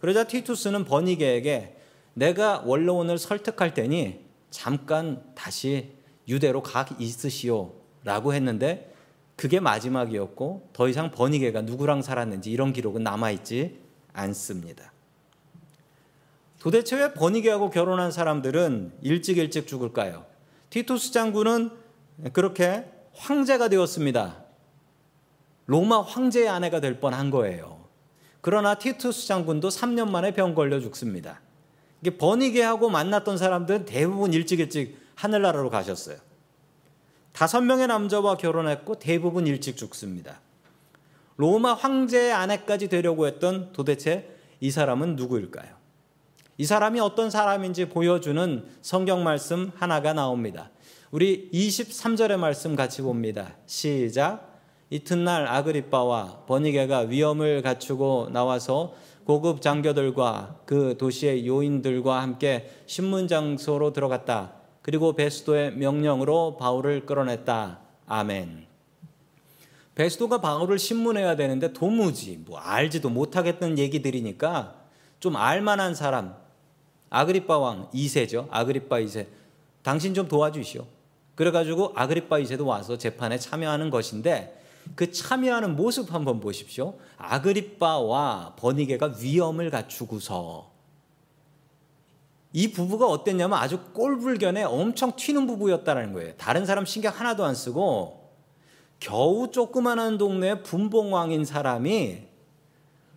그러자 0.00 0.24
티투스는 0.24 0.84
버니게에게 0.84 1.76
내가 2.14 2.62
원로원을 2.66 3.18
설득할 3.18 3.72
테니 3.74 4.20
잠깐 4.50 5.22
다시 5.34 5.92
유대로 6.28 6.62
가 6.62 6.86
있으시오라고 6.98 8.34
했는데 8.34 8.92
그게 9.36 9.60
마지막이었고 9.60 10.70
더 10.72 10.88
이상 10.88 11.10
버니게가 11.10 11.62
누구랑 11.62 12.02
살았는지 12.02 12.50
이런 12.50 12.72
기록은 12.72 13.02
남아 13.02 13.30
있지 13.30 13.78
않습니다. 14.12 14.92
도대체 16.58 16.96
왜 16.96 17.12
버니게하고 17.12 17.70
결혼한 17.70 18.12
사람들은 18.12 18.92
일찍 19.02 19.38
일찍 19.38 19.66
죽을까요? 19.66 20.31
티투스 20.72 21.12
장군은 21.12 21.70
그렇게 22.32 22.90
황제가 23.14 23.68
되었습니다. 23.68 24.42
로마 25.66 26.00
황제의 26.00 26.48
아내가 26.48 26.80
될 26.80 26.98
뻔한 26.98 27.30
거예요. 27.30 27.84
그러나 28.40 28.76
티투스 28.76 29.26
장군도 29.26 29.68
3년 29.68 30.08
만에 30.08 30.32
병 30.32 30.54
걸려 30.54 30.80
죽습니다. 30.80 31.42
이게 32.00 32.16
버니게하고 32.16 32.88
만났던 32.88 33.36
사람들은 33.36 33.84
대부분 33.84 34.32
일찍 34.32 34.60
일찍 34.60 34.98
하늘나라로 35.14 35.68
가셨어요. 35.68 36.16
다섯 37.32 37.60
명의 37.60 37.86
남자와 37.86 38.38
결혼했고 38.38 38.98
대부분 38.98 39.46
일찍 39.46 39.76
죽습니다. 39.76 40.40
로마 41.36 41.74
황제의 41.74 42.32
아내까지 42.32 42.88
되려고 42.88 43.26
했던 43.26 43.74
도대체 43.74 44.34
이 44.60 44.70
사람은 44.70 45.16
누구일까요? 45.16 45.81
이 46.58 46.66
사람이 46.66 47.00
어떤 47.00 47.30
사람인지 47.30 47.88
보여주는 47.88 48.66
성경 48.82 49.24
말씀 49.24 49.72
하나가 49.74 50.12
나옵니다. 50.12 50.70
우리 51.10 51.48
23절의 51.50 52.36
말씀 52.36 52.76
같이 52.76 53.00
봅니다. 53.00 53.56
시작. 53.66 54.52
이튿날 54.90 55.46
아그리빠와 55.46 56.44
버니게가 56.46 57.00
위엄을 57.00 57.62
갖추고 57.62 58.28
나와서 58.32 58.92
고급 59.24 59.62
장교들과 59.62 60.60
그 60.66 60.96
도시의 60.98 61.46
요인들과 61.46 62.20
함께 62.20 62.70
신문 62.84 63.28
장소로 63.28 63.94
들어갔다. 63.94 64.52
그리고 64.82 65.14
베스도의 65.14 65.76
명령으로 65.76 66.58
바울을 66.58 67.06
끌어냈다. 67.06 67.78
아멘. 68.06 68.66
베스도가 69.94 70.42
바울을 70.42 70.78
신문해야 70.78 71.36
되는데 71.36 71.72
도무지 71.72 72.42
뭐 72.44 72.58
알지도 72.58 73.08
못하겠다는 73.08 73.78
얘기들이니까 73.78 74.74
좀 75.18 75.36
알만한 75.36 75.94
사람 75.94 76.41
아그리빠 77.12 77.58
왕 77.58 77.90
2세죠. 77.90 78.48
아그리빠 78.50 79.00
2세. 79.00 79.26
당신 79.82 80.14
좀 80.14 80.28
도와주시오. 80.28 80.86
그래가지고 81.34 81.92
아그리빠 81.94 82.38
2세도 82.38 82.64
와서 82.66 82.96
재판에 82.96 83.38
참여하는 83.38 83.90
것인데 83.90 84.58
그 84.94 85.12
참여하는 85.12 85.76
모습 85.76 86.14
한번 86.14 86.40
보십시오. 86.40 86.94
아그리빠와 87.18 88.54
버니게가 88.58 89.16
위엄을 89.20 89.70
갖추고서 89.70 90.70
이 92.54 92.72
부부가 92.72 93.06
어땠냐면 93.06 93.58
아주 93.58 93.78
꼴불견에 93.92 94.64
엄청 94.64 95.14
튀는 95.14 95.46
부부였다는 95.46 96.14
거예요. 96.14 96.34
다른 96.36 96.64
사람 96.64 96.86
신경 96.86 97.12
하나도 97.14 97.44
안 97.44 97.54
쓰고 97.54 98.30
겨우 99.00 99.50
조그마한 99.50 100.16
동네 100.16 100.62
분봉왕인 100.62 101.44
사람이 101.44 102.22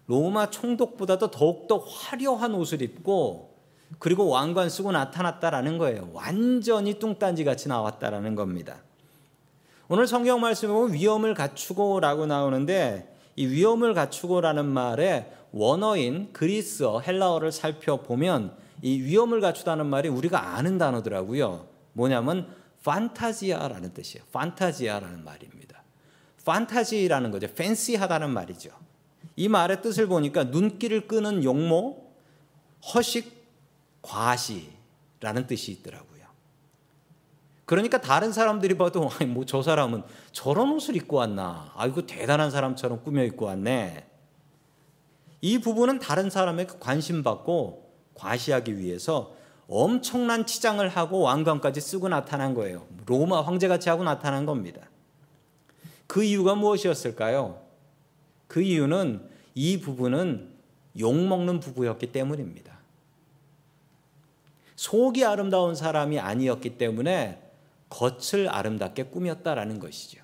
로마 0.08 0.50
총독보다도 0.50 1.32
더욱더 1.32 1.78
화려한 1.78 2.54
옷을 2.56 2.82
입고 2.82 3.55
그리고 4.00 4.30
왕관 4.30 4.70
쓰고 4.70 4.92
나타났다라는 4.92 5.78
거예요. 5.78 6.10
완전히 6.14 7.00
뚱딴지 7.00 7.44
같이 7.44 7.68
나왔다라는 7.68 8.36
겁니다. 8.36 8.78
오늘 9.88 10.08
성경 10.08 10.42
말씀에 10.42 10.72
보면 10.72 10.94
위험을 10.94 11.34
갖추고라고 11.34 12.26
나오는데 12.26 13.16
이 13.36 13.46
위험을 13.46 13.94
갖추고라는 13.94 14.66
말의 14.66 15.32
원어인 15.52 16.34
그리스어 16.34 17.00
헬라어를 17.00 17.52
살펴보면 17.52 18.56
이 18.82 19.02
위험을 19.02 19.42
갖추다는 19.42 19.86
말이 19.86 20.10
우리가 20.10 20.56
아는 20.56 20.78
단어더라고요. 20.78 21.68
뭐냐면 21.94 22.54
판타지아라는 22.84 23.94
뜻이에요. 23.94 24.26
판타지아라는 24.32 25.24
말입니다. 25.24 25.84
판타지라는 26.44 27.32
거죠. 27.32 27.48
팬시하다는 27.54 28.30
말이죠. 28.30 28.70
이 29.36 29.48
말의 29.48 29.82
뜻을 29.82 30.08
보니까 30.08 30.46
눈길을 30.46 31.08
끄는 31.08 31.44
용모, 31.44 32.06
허식, 32.94 33.45
과시라는 34.06 35.48
뜻이 35.48 35.72
있더라고요. 35.72 36.16
그러니까 37.66 38.00
다른 38.00 38.32
사람들이 38.32 38.78
봐도 38.78 39.10
뭐 39.28 39.44
저 39.46 39.62
사람은 39.62 40.04
저런 40.32 40.72
옷을 40.72 40.96
입고 40.96 41.18
왔나? 41.18 41.72
아이고 41.76 42.06
대단한 42.06 42.52
사람처럼 42.52 43.04
꾸며 43.04 43.24
입고 43.24 43.46
왔네. 43.46 44.06
이 45.42 45.60
부분은 45.60 46.00
다른 46.00 46.30
사람에게 46.30 46.74
관심 46.80 47.24
받고 47.24 47.92
과시하기 48.16 48.78
위해서 48.78 49.36
엄청난 49.68 50.46
치장을 50.46 50.88
하고 50.88 51.22
왕관까지 51.22 51.82
쓰고 51.82 52.08
나타난 52.08 52.54
거예요. 52.54 52.88
로마 53.08 53.42
황제같이 53.42 53.90
하고 53.90 54.04
나타난 54.04 54.46
겁니다. 54.46 54.82
그 56.08 56.24
이유가 56.24 56.54
무엇이었을까요? 56.54 57.62
그 58.48 58.62
이유는 58.62 59.28
이 59.56 59.80
부부는 59.80 60.52
욕먹는 61.00 61.60
부부였기 61.60 62.12
때문입니다. 62.12 62.75
속이 64.76 65.24
아름다운 65.24 65.76
사람이 65.76 66.20
아니었기 66.20 66.78
때문에 66.78 67.42
겉을 67.90 68.50
아름답게 68.50 69.04
꾸몄다라는 69.04 69.80
것이죠. 69.80 70.22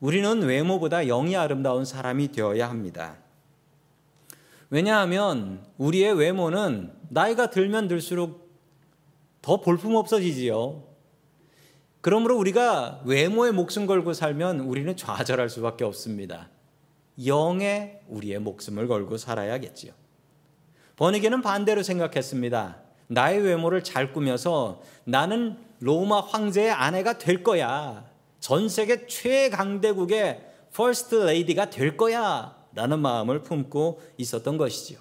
우리는 0.00 0.42
외모보다 0.42 1.04
영이 1.04 1.36
아름다운 1.36 1.84
사람이 1.84 2.32
되어야 2.32 2.68
합니다. 2.68 3.18
왜냐하면 4.70 5.64
우리의 5.78 6.14
외모는 6.14 6.92
나이가 7.10 7.50
들면 7.50 7.88
들수록 7.88 8.48
더 9.42 9.60
볼품 9.60 9.94
없어지지요. 9.94 10.84
그러므로 12.00 12.38
우리가 12.38 13.02
외모에 13.04 13.50
목숨 13.50 13.86
걸고 13.86 14.14
살면 14.14 14.60
우리는 14.60 14.96
좌절할 14.96 15.50
수밖에 15.50 15.84
없습니다. 15.84 16.48
영에 17.26 18.00
우리의 18.08 18.38
목숨을 18.38 18.88
걸고 18.88 19.18
살아야겠지요. 19.18 19.92
버니게는 21.00 21.40
반대로 21.40 21.82
생각했습니다. 21.82 22.76
나의 23.06 23.40
외모를 23.40 23.82
잘 23.82 24.12
꾸며서 24.12 24.82
나는 25.04 25.56
로마 25.78 26.20
황제의 26.20 26.70
아내가 26.70 27.16
될 27.16 27.42
거야. 27.42 28.04
전 28.38 28.68
세계 28.68 29.06
최강대국의 29.06 30.46
퍼스트 30.74 31.14
레이디가 31.14 31.70
될 31.70 31.96
거야. 31.96 32.54
라는 32.74 32.98
마음을 32.98 33.42
품고 33.42 34.02
있었던 34.18 34.58
것이지요. 34.58 34.98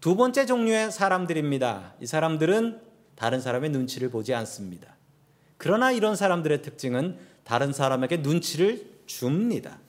두 0.00 0.16
번째 0.16 0.46
종류의 0.46 0.90
사람들입니다. 0.90 1.92
이 2.00 2.06
사람들은 2.06 2.80
다른 3.14 3.42
사람의 3.42 3.68
눈치를 3.70 4.08
보지 4.08 4.32
않습니다. 4.32 4.96
그러나 5.58 5.92
이런 5.92 6.16
사람들의 6.16 6.62
특징은 6.62 7.18
다른 7.44 7.74
사람에게 7.74 8.16
눈치를 8.16 8.90
줍니다. 9.04 9.80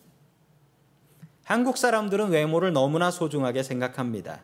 한국 1.46 1.78
사람들은 1.78 2.32
외모를 2.32 2.74
너무나 2.74 3.12
소중하게 3.12 3.64
생각합니다. 3.64 4.42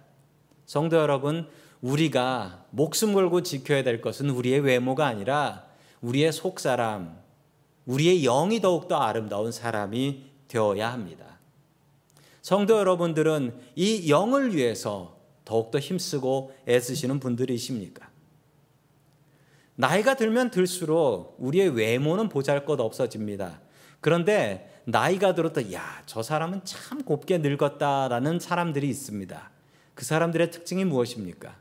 성도 0.70 0.98
여러분, 0.98 1.48
우리가 1.82 2.64
목숨 2.70 3.14
걸고 3.14 3.42
지켜야 3.42 3.82
될 3.82 4.02
것은 4.02 4.30
우리의 4.30 4.60
외모가 4.60 5.08
아니라 5.08 5.66
우리의 6.02 6.32
속사람, 6.32 7.18
우리의 7.88 8.22
영이 8.22 8.62
더욱더 8.62 8.98
아름다운 8.98 9.52
사람이 9.52 10.26
되어야 10.48 10.94
합니다. 10.94 11.40
성도 12.44 12.78
여러분들은 12.78 13.58
이 13.76 14.12
영을 14.12 14.56
위해서 14.56 15.18
더욱더 15.44 15.80
힘쓰고 15.80 16.54
애쓰시는 16.68 17.20
분들이십니까? 17.20 18.08
나이가 19.74 20.16
들면 20.16 20.52
들수록 20.52 21.36
우리의 21.40 21.70
외모는 21.70 22.30
보잘 22.30 22.66
것 22.66 22.80
없어집니다. 22.80 23.60
그런데 24.02 24.84
나이가 24.86 25.34
들었다, 25.34 25.74
야, 25.74 26.04
저 26.06 26.22
사람은 26.22 26.62
참 26.64 27.02
곱게 27.02 27.40
늙었다라는 27.40 28.40
사람들이 28.40 28.88
있습니다. 28.88 29.58
그 30.00 30.06
사람들의 30.06 30.52
특징이 30.52 30.86
무엇입니까? 30.86 31.58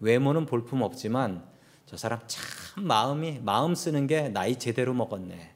외모는 0.00 0.44
볼품 0.44 0.82
없지만 0.82 1.44
저 1.86 1.96
사람 1.96 2.18
참 2.26 2.82
마음이, 2.84 3.38
마음 3.44 3.76
쓰는 3.76 4.08
게 4.08 4.28
나이 4.28 4.58
제대로 4.58 4.92
먹었네. 4.92 5.54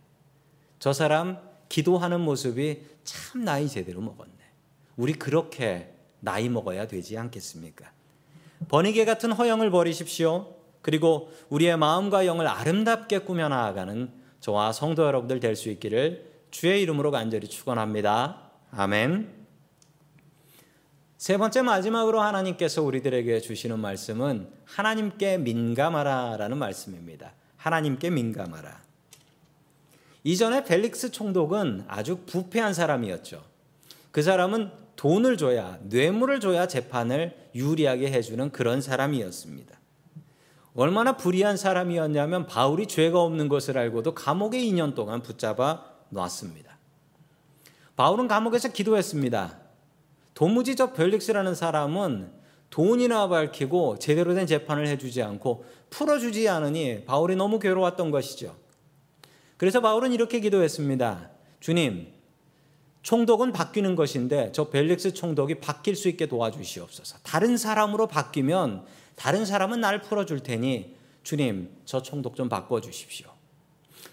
저 0.79 0.93
사람 0.93 1.39
기도하는 1.69 2.21
모습이 2.21 2.85
참 3.03 3.43
나이 3.43 3.69
제대로 3.69 4.01
먹었네. 4.01 4.33
우리 4.97 5.13
그렇게 5.13 5.93
나이 6.21 6.49
먹어야 6.49 6.87
되지 6.87 7.19
않겠습니까? 7.19 7.91
번이게 8.69 9.05
같은 9.05 9.33
허영을 9.33 9.73
버리십시오. 9.73 10.55
그리고 10.83 11.33
우리의 11.49 11.77
마음과 11.77 12.27
영을 12.27 12.47
아름답게 12.47 13.19
꾸며 13.23 13.49
나아가는 13.49 14.13
저와 14.39 14.71
성도 14.71 15.03
여러분들 15.05 15.41
될 15.41 15.57
수 15.57 15.69
있기를 15.69 16.31
주의 16.53 16.81
이름으로 16.81 17.11
간절히 17.11 17.49
축원합니다. 17.49 18.53
아멘. 18.71 19.48
세 21.19 21.37
번째 21.37 21.63
마지막으로 21.63 22.21
하나님께서 22.21 22.81
우리들에게 22.81 23.41
주시는 23.41 23.81
말씀은 23.81 24.49
하나님께 24.65 25.39
민감하라라는 25.39 26.57
말씀입니다. 26.57 27.33
하나님께 27.57 28.09
민감하라. 28.11 28.81
이전에 30.23 30.63
벨릭스 30.63 31.11
총독은 31.11 31.87
아주 31.89 32.19
부패한 32.25 32.73
사람이었죠. 32.73 33.43
그 34.13 34.23
사람은 34.23 34.71
돈을 34.95 35.37
줘야 35.37 35.79
뇌물을 35.83 36.39
줘야 36.39 36.69
재판을 36.69 37.37
유리하게 37.53 38.13
해주는 38.13 38.53
그런 38.53 38.81
사람이었습니다. 38.81 39.77
얼마나 40.77 41.17
불의한 41.17 41.57
사람이었냐면 41.57 42.47
바울이 42.47 42.87
죄가 42.87 43.21
없는 43.21 43.49
것을 43.49 43.77
알고도 43.77 44.15
감옥에 44.15 44.61
2년 44.61 44.95
동안 44.95 45.23
붙잡아 45.23 45.85
놨습니다. 46.11 46.79
바울은 47.97 48.29
감옥에서 48.29 48.71
기도했습니다. 48.71 49.68
도무지 50.39 50.77
저 50.77 50.93
벨릭스라는 50.93 51.57
사람은 51.57 52.31
돈이나 52.71 53.27
밝히고 53.27 53.99
제대로 53.99 54.35
된 54.35 54.47
재판을 54.47 54.87
해주지 54.87 55.21
않고 55.21 55.65
풀어주지 55.91 56.49
않으니 56.49 57.05
바울이 57.07 57.35
너무 57.35 57.59
괴로웠던 57.59 58.13
것이죠. 58.13 58.55
그래서 59.57 59.81
바울은 59.81 60.13
이렇게 60.13 60.39
기도했습니다. 60.39 61.31
주님, 61.59 62.13
총독은 63.03 63.51
바뀌는 63.51 63.97
것인데 63.97 64.53
저 64.53 64.71
벨릭스 64.71 65.13
총독이 65.13 65.57
바뀔 65.57 65.97
수 65.97 66.09
있게 66.09 66.27
도와주시옵소서. 66.27 67.19
다른 67.25 67.57
사람으로 67.57 68.07
바뀌면 68.07 68.85
다른 69.17 69.45
사람은 69.45 69.81
날 69.81 70.03
풀어줄 70.03 70.45
테니 70.45 70.95
주님, 71.25 71.69
저 71.85 72.01
총독 72.01 72.37
좀 72.37 72.49
바꿔주십시오. 72.49 73.27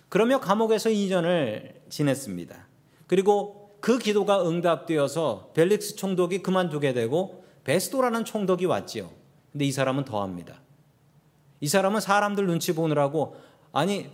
그러며 0.10 0.40
감옥에서 0.40 0.90
2년을 0.90 1.76
지냈습니다. 1.92 2.68
그리고 3.06 3.65
그 3.86 4.00
기도가 4.00 4.50
응답되어서 4.50 5.52
벨릭스 5.54 5.96
총독이 5.96 6.42
그만두게 6.42 6.92
되고 6.94 7.46
베스도라는 7.66 8.26
총독이 8.26 8.66
왔지요. 8.66 9.12
근데 9.52 9.66
이 9.66 9.72
사람은 9.72 10.06
더합니다. 10.06 10.60
이 11.62 11.68
사람은 11.68 12.02
사람들 12.02 12.48
눈치 12.48 12.74
보느라고 12.74 13.36
아니 13.72 14.10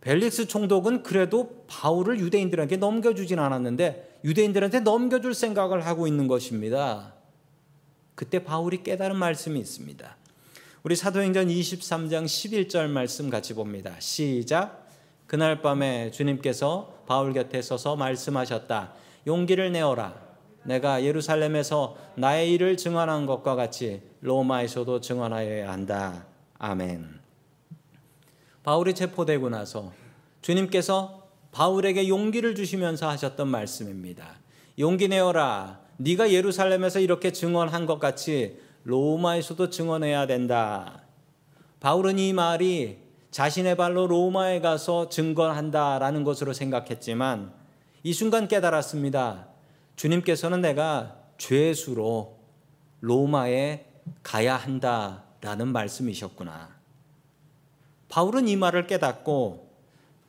벨릭스 0.00 0.48
총독은 0.48 1.04
그래도 1.04 1.64
바울을 1.68 2.18
유대인들에게 2.18 2.76
넘겨주진 2.78 3.38
않았는데 3.38 4.22
유대인들한테 4.24 4.80
넘겨줄 4.80 5.32
생각을 5.32 5.86
하고 5.86 6.08
있는 6.08 6.26
것입니다. 6.26 7.14
그때 8.16 8.42
바울이 8.42 8.82
깨달은 8.82 9.14
말씀이 9.14 9.60
있습니다. 9.60 10.16
우리 10.82 10.96
사도행전 10.96 11.46
23장 11.46 12.24
11절 12.24 12.88
말씀 12.88 13.30
같이 13.30 13.54
봅니다. 13.54 13.94
시작. 14.00 14.87
그날 15.28 15.60
밤에 15.60 16.10
주님께서 16.10 17.02
바울 17.06 17.34
곁에 17.34 17.60
서서 17.60 17.96
말씀하셨다. 17.96 18.94
용기를 19.26 19.70
내어라. 19.72 20.14
내가 20.64 21.04
예루살렘에서 21.04 21.96
나의 22.16 22.50
일을 22.52 22.78
증언한 22.78 23.26
것과 23.26 23.54
같이 23.54 24.00
로마에서도 24.22 25.02
증언하여야 25.02 25.70
한다. 25.70 26.24
아멘. 26.58 27.20
바울이 28.62 28.94
체포되고 28.94 29.50
나서 29.50 29.92
주님께서 30.40 31.28
바울에게 31.52 32.08
용기를 32.08 32.54
주시면서 32.54 33.08
하셨던 33.10 33.48
말씀입니다. 33.48 34.38
용기 34.78 35.08
내어라. 35.08 35.80
네가 35.98 36.32
예루살렘에서 36.32 37.00
이렇게 37.00 37.32
증언한 37.32 37.84
것 37.84 37.98
같이 37.98 38.58
로마에서도 38.84 39.68
증언해야 39.68 40.26
된다. 40.26 41.02
바울은 41.80 42.18
이 42.18 42.32
말이 42.32 43.07
자신의 43.30 43.76
발로 43.76 44.06
로마에 44.06 44.60
가서 44.60 45.08
증언한다라는 45.08 46.24
것으로 46.24 46.52
생각했지만 46.52 47.52
이 48.02 48.12
순간 48.12 48.48
깨달았습니다. 48.48 49.48
주님께서는 49.96 50.60
내가 50.60 51.16
죄수로 51.36 52.38
로마에 53.00 53.86
가야 54.22 54.56
한다라는 54.56 55.68
말씀이셨구나. 55.68 56.76
바울은 58.08 58.48
이 58.48 58.56
말을 58.56 58.86
깨닫고 58.86 59.68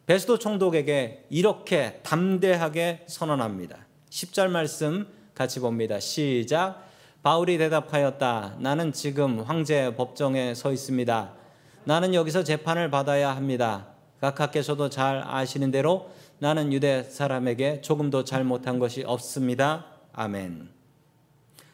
베스도 0.06 0.40
총독에게 0.40 1.28
이렇게 1.30 2.00
담대하게 2.04 3.06
선언합니다. 3.08 3.78
10절 4.10 4.50
말씀 4.50 5.08
같이 5.36 5.60
봅니다. 5.60 6.00
시작. 6.00 6.84
바울이 7.22 7.58
대답하였다. 7.58 8.58
나는 8.60 8.92
지금 8.92 9.42
황제 9.42 9.96
법정에 9.96 10.54
서 10.56 10.72
있습니다. 10.72 11.39
나는 11.86 12.14
여기서 12.14 12.44
재판을 12.44 12.90
받아야 12.90 13.36
합니다. 13.36 13.88
각하께서도 14.22 14.90
잘 14.90 15.24
아시는 15.26 15.72
대로 15.72 16.10
나는 16.40 16.72
유대 16.74 17.04
사람에게 17.04 17.82
조금도 17.82 18.24
잘못한 18.24 18.80
것이 18.80 19.04
없습니다. 19.04 19.86
아멘. 20.14 20.70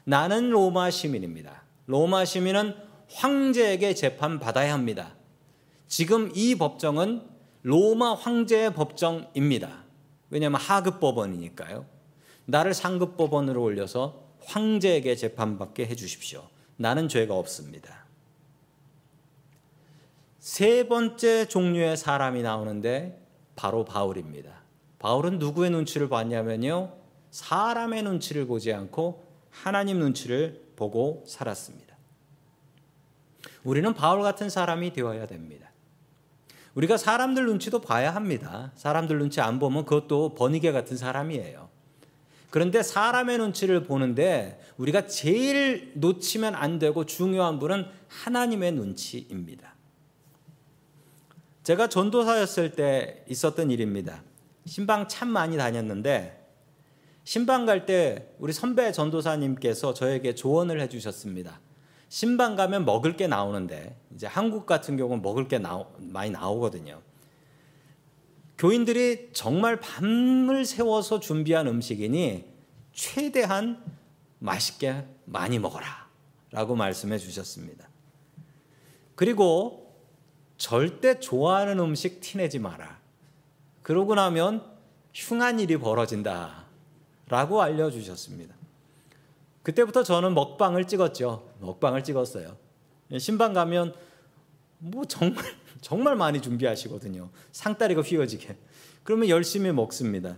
나는 0.04 0.50
로마 0.52 0.90
시민입니다. 0.92 1.64
로마 1.88 2.26
시민은 2.26 2.76
황제에게 3.12 3.94
재판 3.94 4.40
받아야 4.40 4.74
합니다. 4.74 5.16
지금 5.88 6.32
이 6.36 6.56
법정은 6.56 7.24
로마 7.62 8.14
황제의 8.14 8.74
법정입니다. 8.74 9.84
왜냐하면 10.30 10.60
하급 10.60 11.00
법원이니까요. 11.00 11.86
나를 12.46 12.74
상급 12.74 13.18
법원으로 13.18 13.62
올려서 13.62 14.24
황제에게 14.46 15.16
재판받게 15.16 15.88
해주십시오. 15.88 16.44
나는 16.78 17.08
죄가 17.08 17.36
없습니다. 17.36 18.05
세 20.46 20.88
번째 20.88 21.48
종류의 21.48 21.98
사람이 21.98 22.44
나오는데 22.44 23.20
바로 23.56 23.84
바울입니다. 23.84 24.62
바울은 25.00 25.40
누구의 25.40 25.72
눈치를 25.72 26.08
봤냐면요. 26.08 26.94
사람의 27.32 28.04
눈치를 28.04 28.46
보지 28.46 28.72
않고 28.72 29.26
하나님 29.50 29.98
눈치를 29.98 30.62
보고 30.76 31.24
살았습니다. 31.26 31.98
우리는 33.64 33.92
바울 33.96 34.22
같은 34.22 34.52
사람이 34.52 34.94
되어야 34.94 35.26
됩니다. 35.26 35.72
우리가 36.76 36.98
사람들 36.98 37.48
눈치도 37.48 37.82
봐야 37.82 38.14
합니다. 38.14 38.72
사람들 38.76 39.18
눈치 39.18 39.42
안 39.42 39.58
보면 39.58 39.86
그것도 39.86 40.36
번이게 40.36 40.72
같은 40.72 40.96
사람이에요. 40.96 41.70
그런데 42.52 42.84
사람의 42.84 43.40
눈치를 43.40 43.82
보는데 43.82 44.62
우리가 44.78 45.08
제일 45.08 45.94
놓치면 45.96 46.54
안 46.54 46.78
되고 46.78 47.04
중요한 47.08 47.58
분은 47.58 47.88
하나님의 48.10 48.74
눈치입니다. 48.74 49.74
제가 51.66 51.90
전도사였을 51.90 52.74
때 52.74 53.26
있었던 53.28 53.72
일입니다. 53.72 54.22
신방 54.68 55.08
참 55.08 55.30
많이 55.30 55.58
다녔는데 55.58 56.46
신방 57.24 57.66
갈 57.66 57.88
때 57.88 58.36
우리 58.38 58.54
선배 58.54 58.92
전도사님께서 58.92 59.96
저에게 59.96 60.36
조언을 60.36 60.80
해주셨습니다. 60.82 61.60
신방 62.08 62.56
가면 62.56 62.86
먹을 62.86 63.18
게 63.18 63.26
나오는데 63.26 64.00
이제 64.14 64.28
한국 64.28 64.68
같은 64.68 64.96
경우는 64.96 65.24
먹을 65.24 65.48
게 65.48 65.58
나오, 65.58 65.88
많이 65.98 66.30
나오거든요. 66.30 67.02
교인들이 68.60 69.32
정말 69.34 69.80
밤을 69.80 70.66
세워서 70.66 71.20
준비한 71.20 71.66
음식이니 71.66 72.46
최대한 72.94 73.84
맛있게 74.38 75.04
많이 75.26 75.58
먹어라. 75.58 76.06
라고 76.52 76.76
말씀해 76.76 77.18
주셨습니다. 77.18 77.90
그리고 79.16 79.85
절대 80.58 81.20
좋아하는 81.20 81.80
음식 81.80 82.22
티내지 82.22 82.60
마라. 82.60 83.00
그러고 83.82 84.16
나면 84.16 84.64
흉한 85.14 85.60
일이 85.60 85.78
벌어진다. 85.78 86.66
라고 87.28 87.62
알려주셨습니다. 87.62 88.56
그때부터 89.64 90.04
저는 90.04 90.34
먹방을 90.36 90.86
찍었죠. 90.86 91.50
먹방을 91.60 92.04
찍었어요. 92.04 92.56
신방 93.18 93.54
가면 93.54 93.94
뭐 94.78 95.06
정말 95.06 95.44
정말 95.82 96.16
많이 96.16 96.42
준비하시거든요. 96.42 97.30
상다리가 97.52 98.02
휘어지게. 98.02 98.56
그러면 99.04 99.30
열심히 99.30 99.72
먹습니다. 99.72 100.38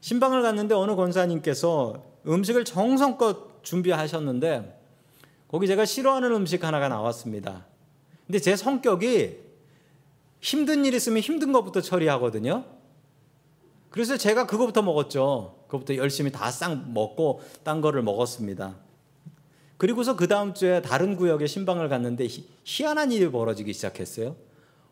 신방을 0.00 0.42
갔는데 0.42 0.74
어느 0.74 0.94
권사님께서 0.94 2.02
음식을 2.26 2.64
정성껏 2.64 3.62
준비하셨는데 3.62 4.80
거기 5.48 5.66
제가 5.66 5.84
싫어하는 5.84 6.32
음식 6.32 6.64
하나가 6.64 6.88
나왔습니다. 6.88 7.66
근데 8.26 8.38
제 8.38 8.56
성격이 8.56 9.38
힘든 10.40 10.84
일 10.84 10.94
있으면 10.94 11.20
힘든 11.20 11.52
것부터 11.52 11.80
처리하거든요. 11.80 12.64
그래서 13.90 14.16
제가 14.16 14.46
그거부터 14.46 14.82
먹었죠. 14.82 15.56
그것부터 15.66 15.96
열심히 15.96 16.30
다 16.30 16.50
싹 16.50 16.90
먹고 16.90 17.40
딴 17.62 17.80
거를 17.80 18.02
먹었습니다. 18.02 18.76
그리고서 19.78 20.16
그 20.16 20.26
다음 20.28 20.54
주에 20.54 20.82
다른 20.82 21.16
구역에 21.16 21.46
신방을 21.46 21.88
갔는데 21.88 22.26
희, 22.26 22.84
한한 22.84 23.12
일이 23.12 23.30
벌어지기 23.30 23.72
시작했어요. 23.72 24.36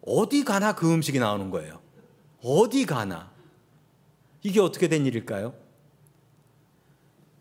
어디 0.06 0.44
가나 0.44 0.74
그 0.74 0.92
음식이 0.92 1.18
나오는 1.18 1.50
거예요. 1.50 1.80
어디 2.42 2.84
가나. 2.84 3.32
이게 4.42 4.60
어떻게 4.60 4.88
된 4.88 5.06
일일까요? 5.06 5.54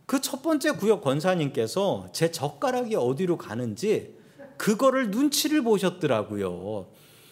그 0.05 0.21
첫 0.21 0.41
번째 0.41 0.71
구역 0.71 1.01
권사님께서 1.01 2.09
제 2.13 2.31
젓가락이 2.31 2.95
어디로 2.95 3.37
가는지 3.37 4.15
그거를 4.57 5.11
눈치를 5.11 5.63
보셨더라고요. 5.63 6.87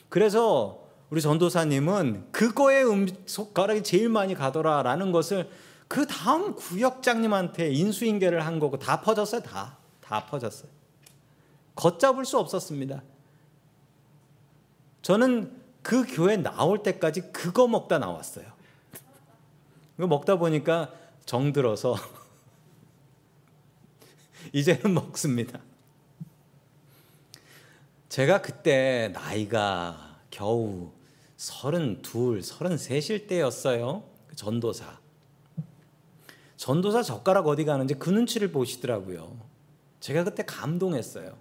그래서 0.09 0.81
우리 1.09 1.21
전도사님은 1.21 2.31
그거에 2.31 2.83
음, 2.83 3.07
젓가락이 3.25 3.83
제일 3.83 4.09
많이 4.09 4.33
가더라라는 4.33 5.11
것을 5.11 5.49
그 5.87 6.07
다음 6.07 6.55
구역장님한테 6.55 7.71
인수인계를 7.71 8.45
한 8.45 8.59
거고 8.59 8.79
다 8.79 9.01
퍼졌어요. 9.01 9.41
다. 9.41 9.77
다 9.99 10.25
퍼졌어요. 10.25 10.69
걷잡을 11.75 12.25
수 12.25 12.37
없었습니다. 12.37 13.03
저는 15.01 15.61
그 15.81 16.05
교회 16.07 16.37
나올 16.37 16.83
때까지 16.83 17.33
그거 17.33 17.67
먹다 17.67 17.97
나왔어요. 17.97 18.45
그거 19.95 20.07
먹다 20.07 20.37
보니까 20.37 20.91
정들어서 21.25 21.95
이제는 24.53 24.93
먹습니다. 24.93 25.59
제가 28.11 28.41
그때 28.41 29.09
나이가 29.13 30.17
겨우 30.29 30.91
서른둘, 31.37 32.43
서른셋일 32.43 33.25
때였어요. 33.25 34.03
그 34.27 34.35
전도사. 34.35 34.99
전도사 36.57 37.03
젓가락 37.03 37.47
어디 37.47 37.63
가는지 37.63 37.93
그 37.93 38.09
눈치를 38.09 38.51
보시더라고요. 38.51 39.39
제가 40.01 40.25
그때 40.25 40.43
감동했어요. 40.43 41.37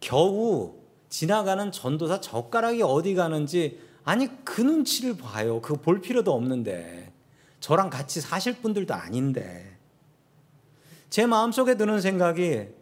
겨우 0.00 0.76
지나가는 1.10 1.70
전도사 1.70 2.22
젓가락이 2.22 2.80
어디 2.80 3.14
가는지 3.14 3.78
아니 4.02 4.30
그 4.46 4.62
눈치를 4.62 5.18
봐요. 5.18 5.60
그거 5.60 5.78
볼 5.78 6.00
필요도 6.00 6.32
없는데 6.32 7.12
저랑 7.60 7.90
같이 7.90 8.22
사실 8.22 8.62
분들도 8.62 8.94
아닌데 8.94 9.76
제 11.10 11.26
마음속에 11.26 11.76
드는 11.76 12.00
생각이 12.00 12.75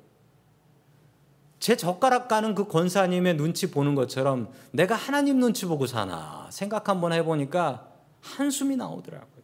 제 1.65 1.79
젓가락 1.79 2.29
가는 2.29 2.55
그 2.55 2.69
권사님의 2.69 3.39
눈치 3.39 3.71
보는 3.71 3.95
것처럼 3.95 4.53
내가 4.71 4.95
하나님 4.97 5.39
눈치 5.39 5.65
보고 5.65 5.87
사나 5.87 6.47
생각 6.51 6.91
한번 6.91 7.15
해보니까 7.15 7.89
한숨이 8.21 8.77
나오더라고요. 8.77 9.43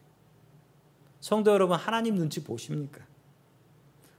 성도 1.19 1.49
여러분, 1.49 1.79
하나님 1.79 2.13
눈치 2.13 2.43
보십니까? 2.43 3.01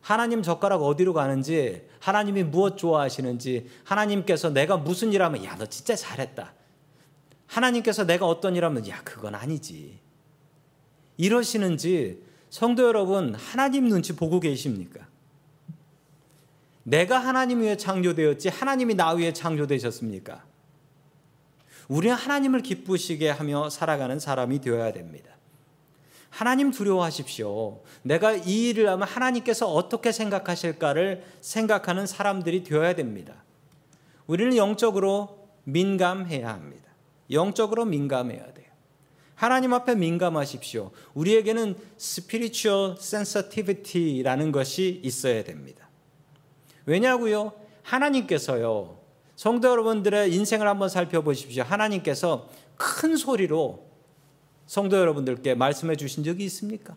하나님 0.00 0.42
젓가락 0.42 0.82
어디로 0.82 1.12
가는지, 1.12 1.86
하나님이 2.00 2.42
무엇 2.42 2.76
좋아하시는지, 2.76 3.70
하나님께서 3.84 4.50
내가 4.50 4.76
무슨 4.76 5.12
일 5.12 5.22
하면, 5.22 5.44
야, 5.44 5.54
너 5.56 5.66
진짜 5.66 5.94
잘했다. 5.94 6.54
하나님께서 7.46 8.04
내가 8.04 8.26
어떤 8.26 8.56
일 8.56 8.64
하면, 8.64 8.88
야, 8.88 9.00
그건 9.04 9.36
아니지. 9.36 10.00
이러시는지, 11.18 12.20
성도 12.50 12.82
여러분, 12.82 13.36
하나님 13.36 13.86
눈치 13.86 14.16
보고 14.16 14.40
계십니까? 14.40 15.06
내가 16.84 17.18
하나님 17.18 17.60
위에 17.60 17.76
창조되었지 17.76 18.48
하나님이 18.48 18.94
나 18.94 19.12
위에 19.12 19.32
창조되셨습니까? 19.32 20.44
우리는 21.88 22.14
하나님을 22.14 22.62
기쁘시게 22.62 23.28
하며 23.28 23.70
살아가는 23.70 24.18
사람이 24.18 24.60
되어야 24.60 24.92
됩니다. 24.92 25.30
하나님 26.30 26.70
두려워하십시오. 26.70 27.82
내가 28.02 28.32
이 28.32 28.70
일을 28.70 28.88
하면 28.88 29.06
하나님께서 29.06 29.70
어떻게 29.70 30.12
생각하실까를 30.12 31.24
생각하는 31.42 32.06
사람들이 32.06 32.64
되어야 32.64 32.94
됩니다. 32.94 33.44
우리는 34.26 34.56
영적으로 34.56 35.50
민감해야 35.64 36.48
합니다. 36.48 36.90
영적으로 37.30 37.84
민감해야 37.84 38.54
돼요. 38.54 38.66
하나님 39.34 39.74
앞에 39.74 39.94
민감하십시오. 39.94 40.92
우리에게는 41.14 41.76
spiritual 42.00 42.96
sensitivity라는 42.98 44.52
것이 44.52 45.00
있어야 45.04 45.44
됩니다. 45.44 45.88
왜냐고요? 46.86 47.52
하나님께서요. 47.82 48.98
성도 49.36 49.68
여러분들의 49.68 50.34
인생을 50.34 50.68
한번 50.68 50.88
살펴보십시오. 50.88 51.64
하나님께서 51.64 52.48
큰 52.76 53.16
소리로 53.16 53.86
성도 54.66 54.96
여러분들께 54.96 55.54
말씀해 55.54 55.96
주신 55.96 56.24
적이 56.24 56.44
있습니까? 56.44 56.96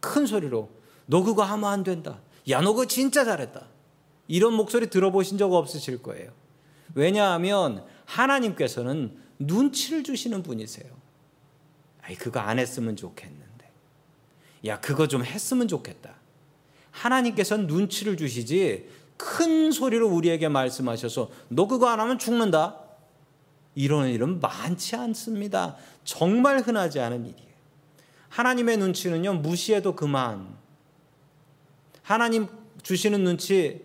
큰 0.00 0.26
소리로 0.26 0.70
너 1.06 1.22
그거 1.22 1.42
하면 1.42 1.70
안 1.70 1.84
된다. 1.84 2.20
야, 2.48 2.60
너 2.60 2.72
그거 2.72 2.86
진짜 2.86 3.24
잘했다. 3.24 3.66
이런 4.28 4.54
목소리 4.54 4.88
들어보신 4.88 5.38
적 5.38 5.52
없으실 5.52 6.02
거예요. 6.02 6.32
왜냐하면 6.94 7.84
하나님께서는 8.04 9.16
눈치를 9.38 10.02
주시는 10.02 10.42
분이세요. 10.42 10.90
아이, 12.02 12.14
그거 12.14 12.40
안 12.40 12.58
했으면 12.58 12.96
좋겠는데. 12.96 13.70
야, 14.66 14.80
그거 14.80 15.06
좀 15.06 15.24
했으면 15.24 15.68
좋겠다. 15.68 16.14
하나님께서는 16.90 17.66
눈치를 17.66 18.16
주시지 18.16 18.88
큰 19.16 19.70
소리로 19.70 20.08
우리에게 20.08 20.48
말씀하셔서 20.48 21.30
너 21.48 21.66
그거 21.66 21.88
안 21.88 22.00
하면 22.00 22.18
죽는다. 22.18 22.80
이런 23.74 24.08
일은 24.08 24.40
많지 24.40 24.96
않습니다. 24.96 25.76
정말 26.04 26.60
흔하지 26.60 27.00
않은 27.00 27.26
일이에요. 27.26 27.46
하나님의 28.28 28.78
눈치는요, 28.78 29.34
무시해도 29.34 29.94
그만. 29.94 30.56
하나님 32.02 32.48
주시는 32.82 33.24
눈치 33.24 33.84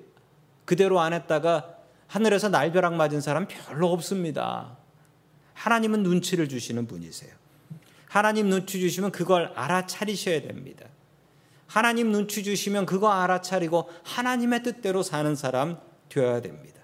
그대로 0.65 1.00
안 1.00 1.13
했다가 1.13 1.78
하늘에서 2.08 2.50
날벼락 2.50 2.96
맞은 2.96 3.22
사람 3.22 3.48
별로 3.48 3.91
없습니다. 3.91 4.78
하나님은 5.54 6.04
눈치를 6.04 6.50
주시는 6.50 6.88
분이세요. 6.88 7.32
하나님 8.08 8.50
눈치 8.50 8.80
주시면 8.80 9.12
그걸 9.12 9.54
알아차리셔야 9.56 10.41
됩니다. 10.41 10.86
하나님 11.72 12.12
눈치 12.12 12.44
주시면 12.44 12.86
그거 12.86 13.10
알아차리고 13.10 13.90
하나님의 14.04 14.62
뜻대로 14.62 15.04
사는 15.04 15.34
사람 15.38 15.80
되어야 16.10 16.42
됩니다. 16.42 16.82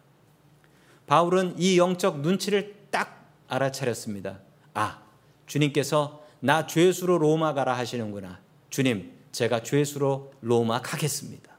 바울은 1.07 1.55
이 1.57 1.77
영적 1.77 2.21
눈치를 2.21 2.73
딱 2.89 3.29
알아차렸습니다. 3.49 4.39
아, 4.73 5.01
주님께서 5.45 6.23
나 6.39 6.67
죄수로 6.67 7.17
로마 7.17 7.53
가라 7.53 7.77
하시는구나. 7.77 8.39
주님, 8.69 9.11
제가 9.33 9.61
죄수로 9.61 10.31
로마 10.39 10.81
가겠습니다. 10.81 11.51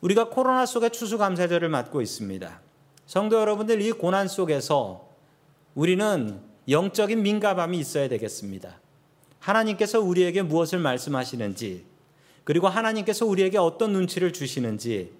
우리가 0.00 0.30
코로나 0.30 0.64
속에 0.64 0.88
추수감사절을 0.88 1.68
맞고 1.68 2.00
있습니다. 2.00 2.60
성도 3.04 3.38
여러분들 3.38 3.82
이 3.82 3.92
고난 3.92 4.28
속에서 4.28 5.10
우리는 5.74 6.40
영적인 6.70 7.22
민감함이 7.22 7.78
있어야 7.78 8.08
되겠습니다. 8.08 8.80
하나님께서 9.46 10.00
우리에게 10.00 10.42
무엇을 10.42 10.80
말씀하시는지, 10.80 11.86
그리고 12.42 12.66
하나님께서 12.66 13.26
우리에게 13.26 13.58
어떤 13.58 13.92
눈치를 13.92 14.32
주시는지, 14.32 15.12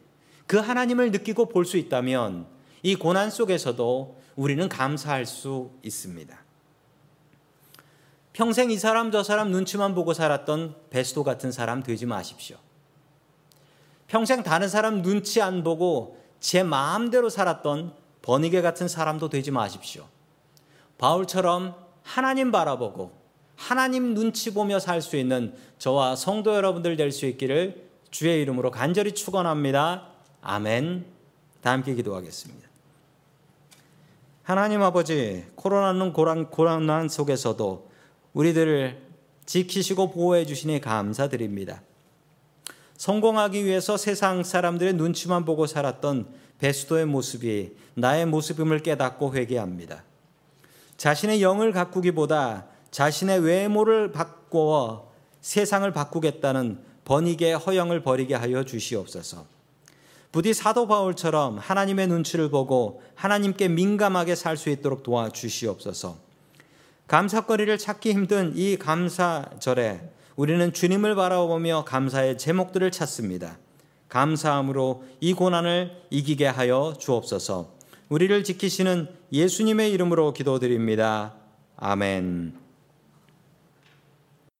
그 0.48 0.56
하나님을 0.58 1.12
느끼고 1.12 1.48
볼 1.48 1.64
수 1.64 1.76
있다면 1.76 2.46
이 2.82 2.96
고난 2.96 3.30
속에서도 3.30 4.20
우리는 4.34 4.68
감사할 4.68 5.26
수 5.26 5.70
있습니다. 5.82 6.36
평생 8.32 8.70
이 8.70 8.76
사람 8.76 9.12
저 9.12 9.22
사람 9.22 9.50
눈치만 9.50 9.94
보고 9.94 10.12
살았던 10.12 10.74
베스도 10.90 11.22
같은 11.22 11.52
사람 11.52 11.82
되지 11.82 12.04
마십시오. 12.04 12.56
평생 14.08 14.42
다른 14.42 14.68
사람 14.68 15.02
눈치 15.02 15.40
안 15.40 15.62
보고 15.62 16.18
제 16.40 16.62
마음대로 16.62 17.30
살았던 17.30 17.94
버니게 18.22 18.60
같은 18.60 18.88
사람도 18.88 19.28
되지 19.30 19.52
마십시오. 19.52 20.06
바울처럼 20.98 21.76
하나님 22.02 22.50
바라보고 22.52 23.25
하나님 23.56 24.14
눈치 24.14 24.52
보며 24.52 24.78
살 24.78 25.00
수 25.02 25.16
있는 25.16 25.54
저와 25.78 26.16
성도 26.16 26.54
여러분들 26.54 26.96
될 26.96 27.10
수 27.10 27.26
있기를 27.26 27.86
주의 28.10 28.40
이름으로 28.42 28.70
간절히 28.70 29.12
축원합니다. 29.12 30.08
아멘. 30.40 31.04
다 31.62 31.72
함께 31.72 31.94
기도하겠습니다. 31.94 32.68
하나님 34.42 34.82
아버지, 34.82 35.44
코로나는 35.56 36.12
고란, 36.12 36.50
고난 36.50 37.08
속에서도 37.08 37.90
우리들을 38.32 39.02
지키시고 39.44 40.12
보호해 40.12 40.46
주시니 40.46 40.80
감사드립니다. 40.80 41.82
성공하기 42.96 43.64
위해서 43.64 43.96
세상 43.96 44.44
사람들의 44.44 44.94
눈치만 44.94 45.44
보고 45.44 45.66
살았던 45.66 46.28
베스도의 46.58 47.06
모습이 47.06 47.76
나의 47.94 48.26
모습임을 48.26 48.80
깨닫고 48.80 49.34
회개합니다. 49.34 50.04
자신의 50.96 51.42
영을 51.42 51.72
가꾸기보다 51.72 52.66
자신의 52.96 53.40
외모를 53.40 54.10
바꾸어 54.10 55.12
세상을 55.42 55.92
바꾸겠다는 55.92 56.78
번익의 57.04 57.58
허영을 57.58 58.00
버리게 58.00 58.34
하여 58.34 58.64
주시옵소서. 58.64 59.44
부디 60.32 60.54
사도 60.54 60.86
바울처럼 60.86 61.58
하나님의 61.58 62.06
눈치를 62.06 62.48
보고 62.48 63.02
하나님께 63.14 63.68
민감하게 63.68 64.34
살 64.34 64.56
수 64.56 64.70
있도록 64.70 65.02
도와주시옵소서. 65.02 66.16
감사거리를 67.06 67.76
찾기 67.76 68.14
힘든 68.14 68.56
이 68.56 68.78
감사절에 68.78 70.00
우리는 70.36 70.72
주님을 70.72 71.16
바라보며 71.16 71.84
감사의 71.84 72.38
제목들을 72.38 72.90
찾습니다. 72.92 73.58
감사함으로 74.08 75.04
이 75.20 75.34
고난을 75.34 75.92
이기게 76.08 76.46
하여 76.46 76.94
주옵소서. 76.98 77.74
우리를 78.08 78.42
지키시는 78.42 79.10
예수님의 79.34 79.92
이름으로 79.92 80.32
기도드립니다. 80.32 81.34
아멘. 81.76 82.65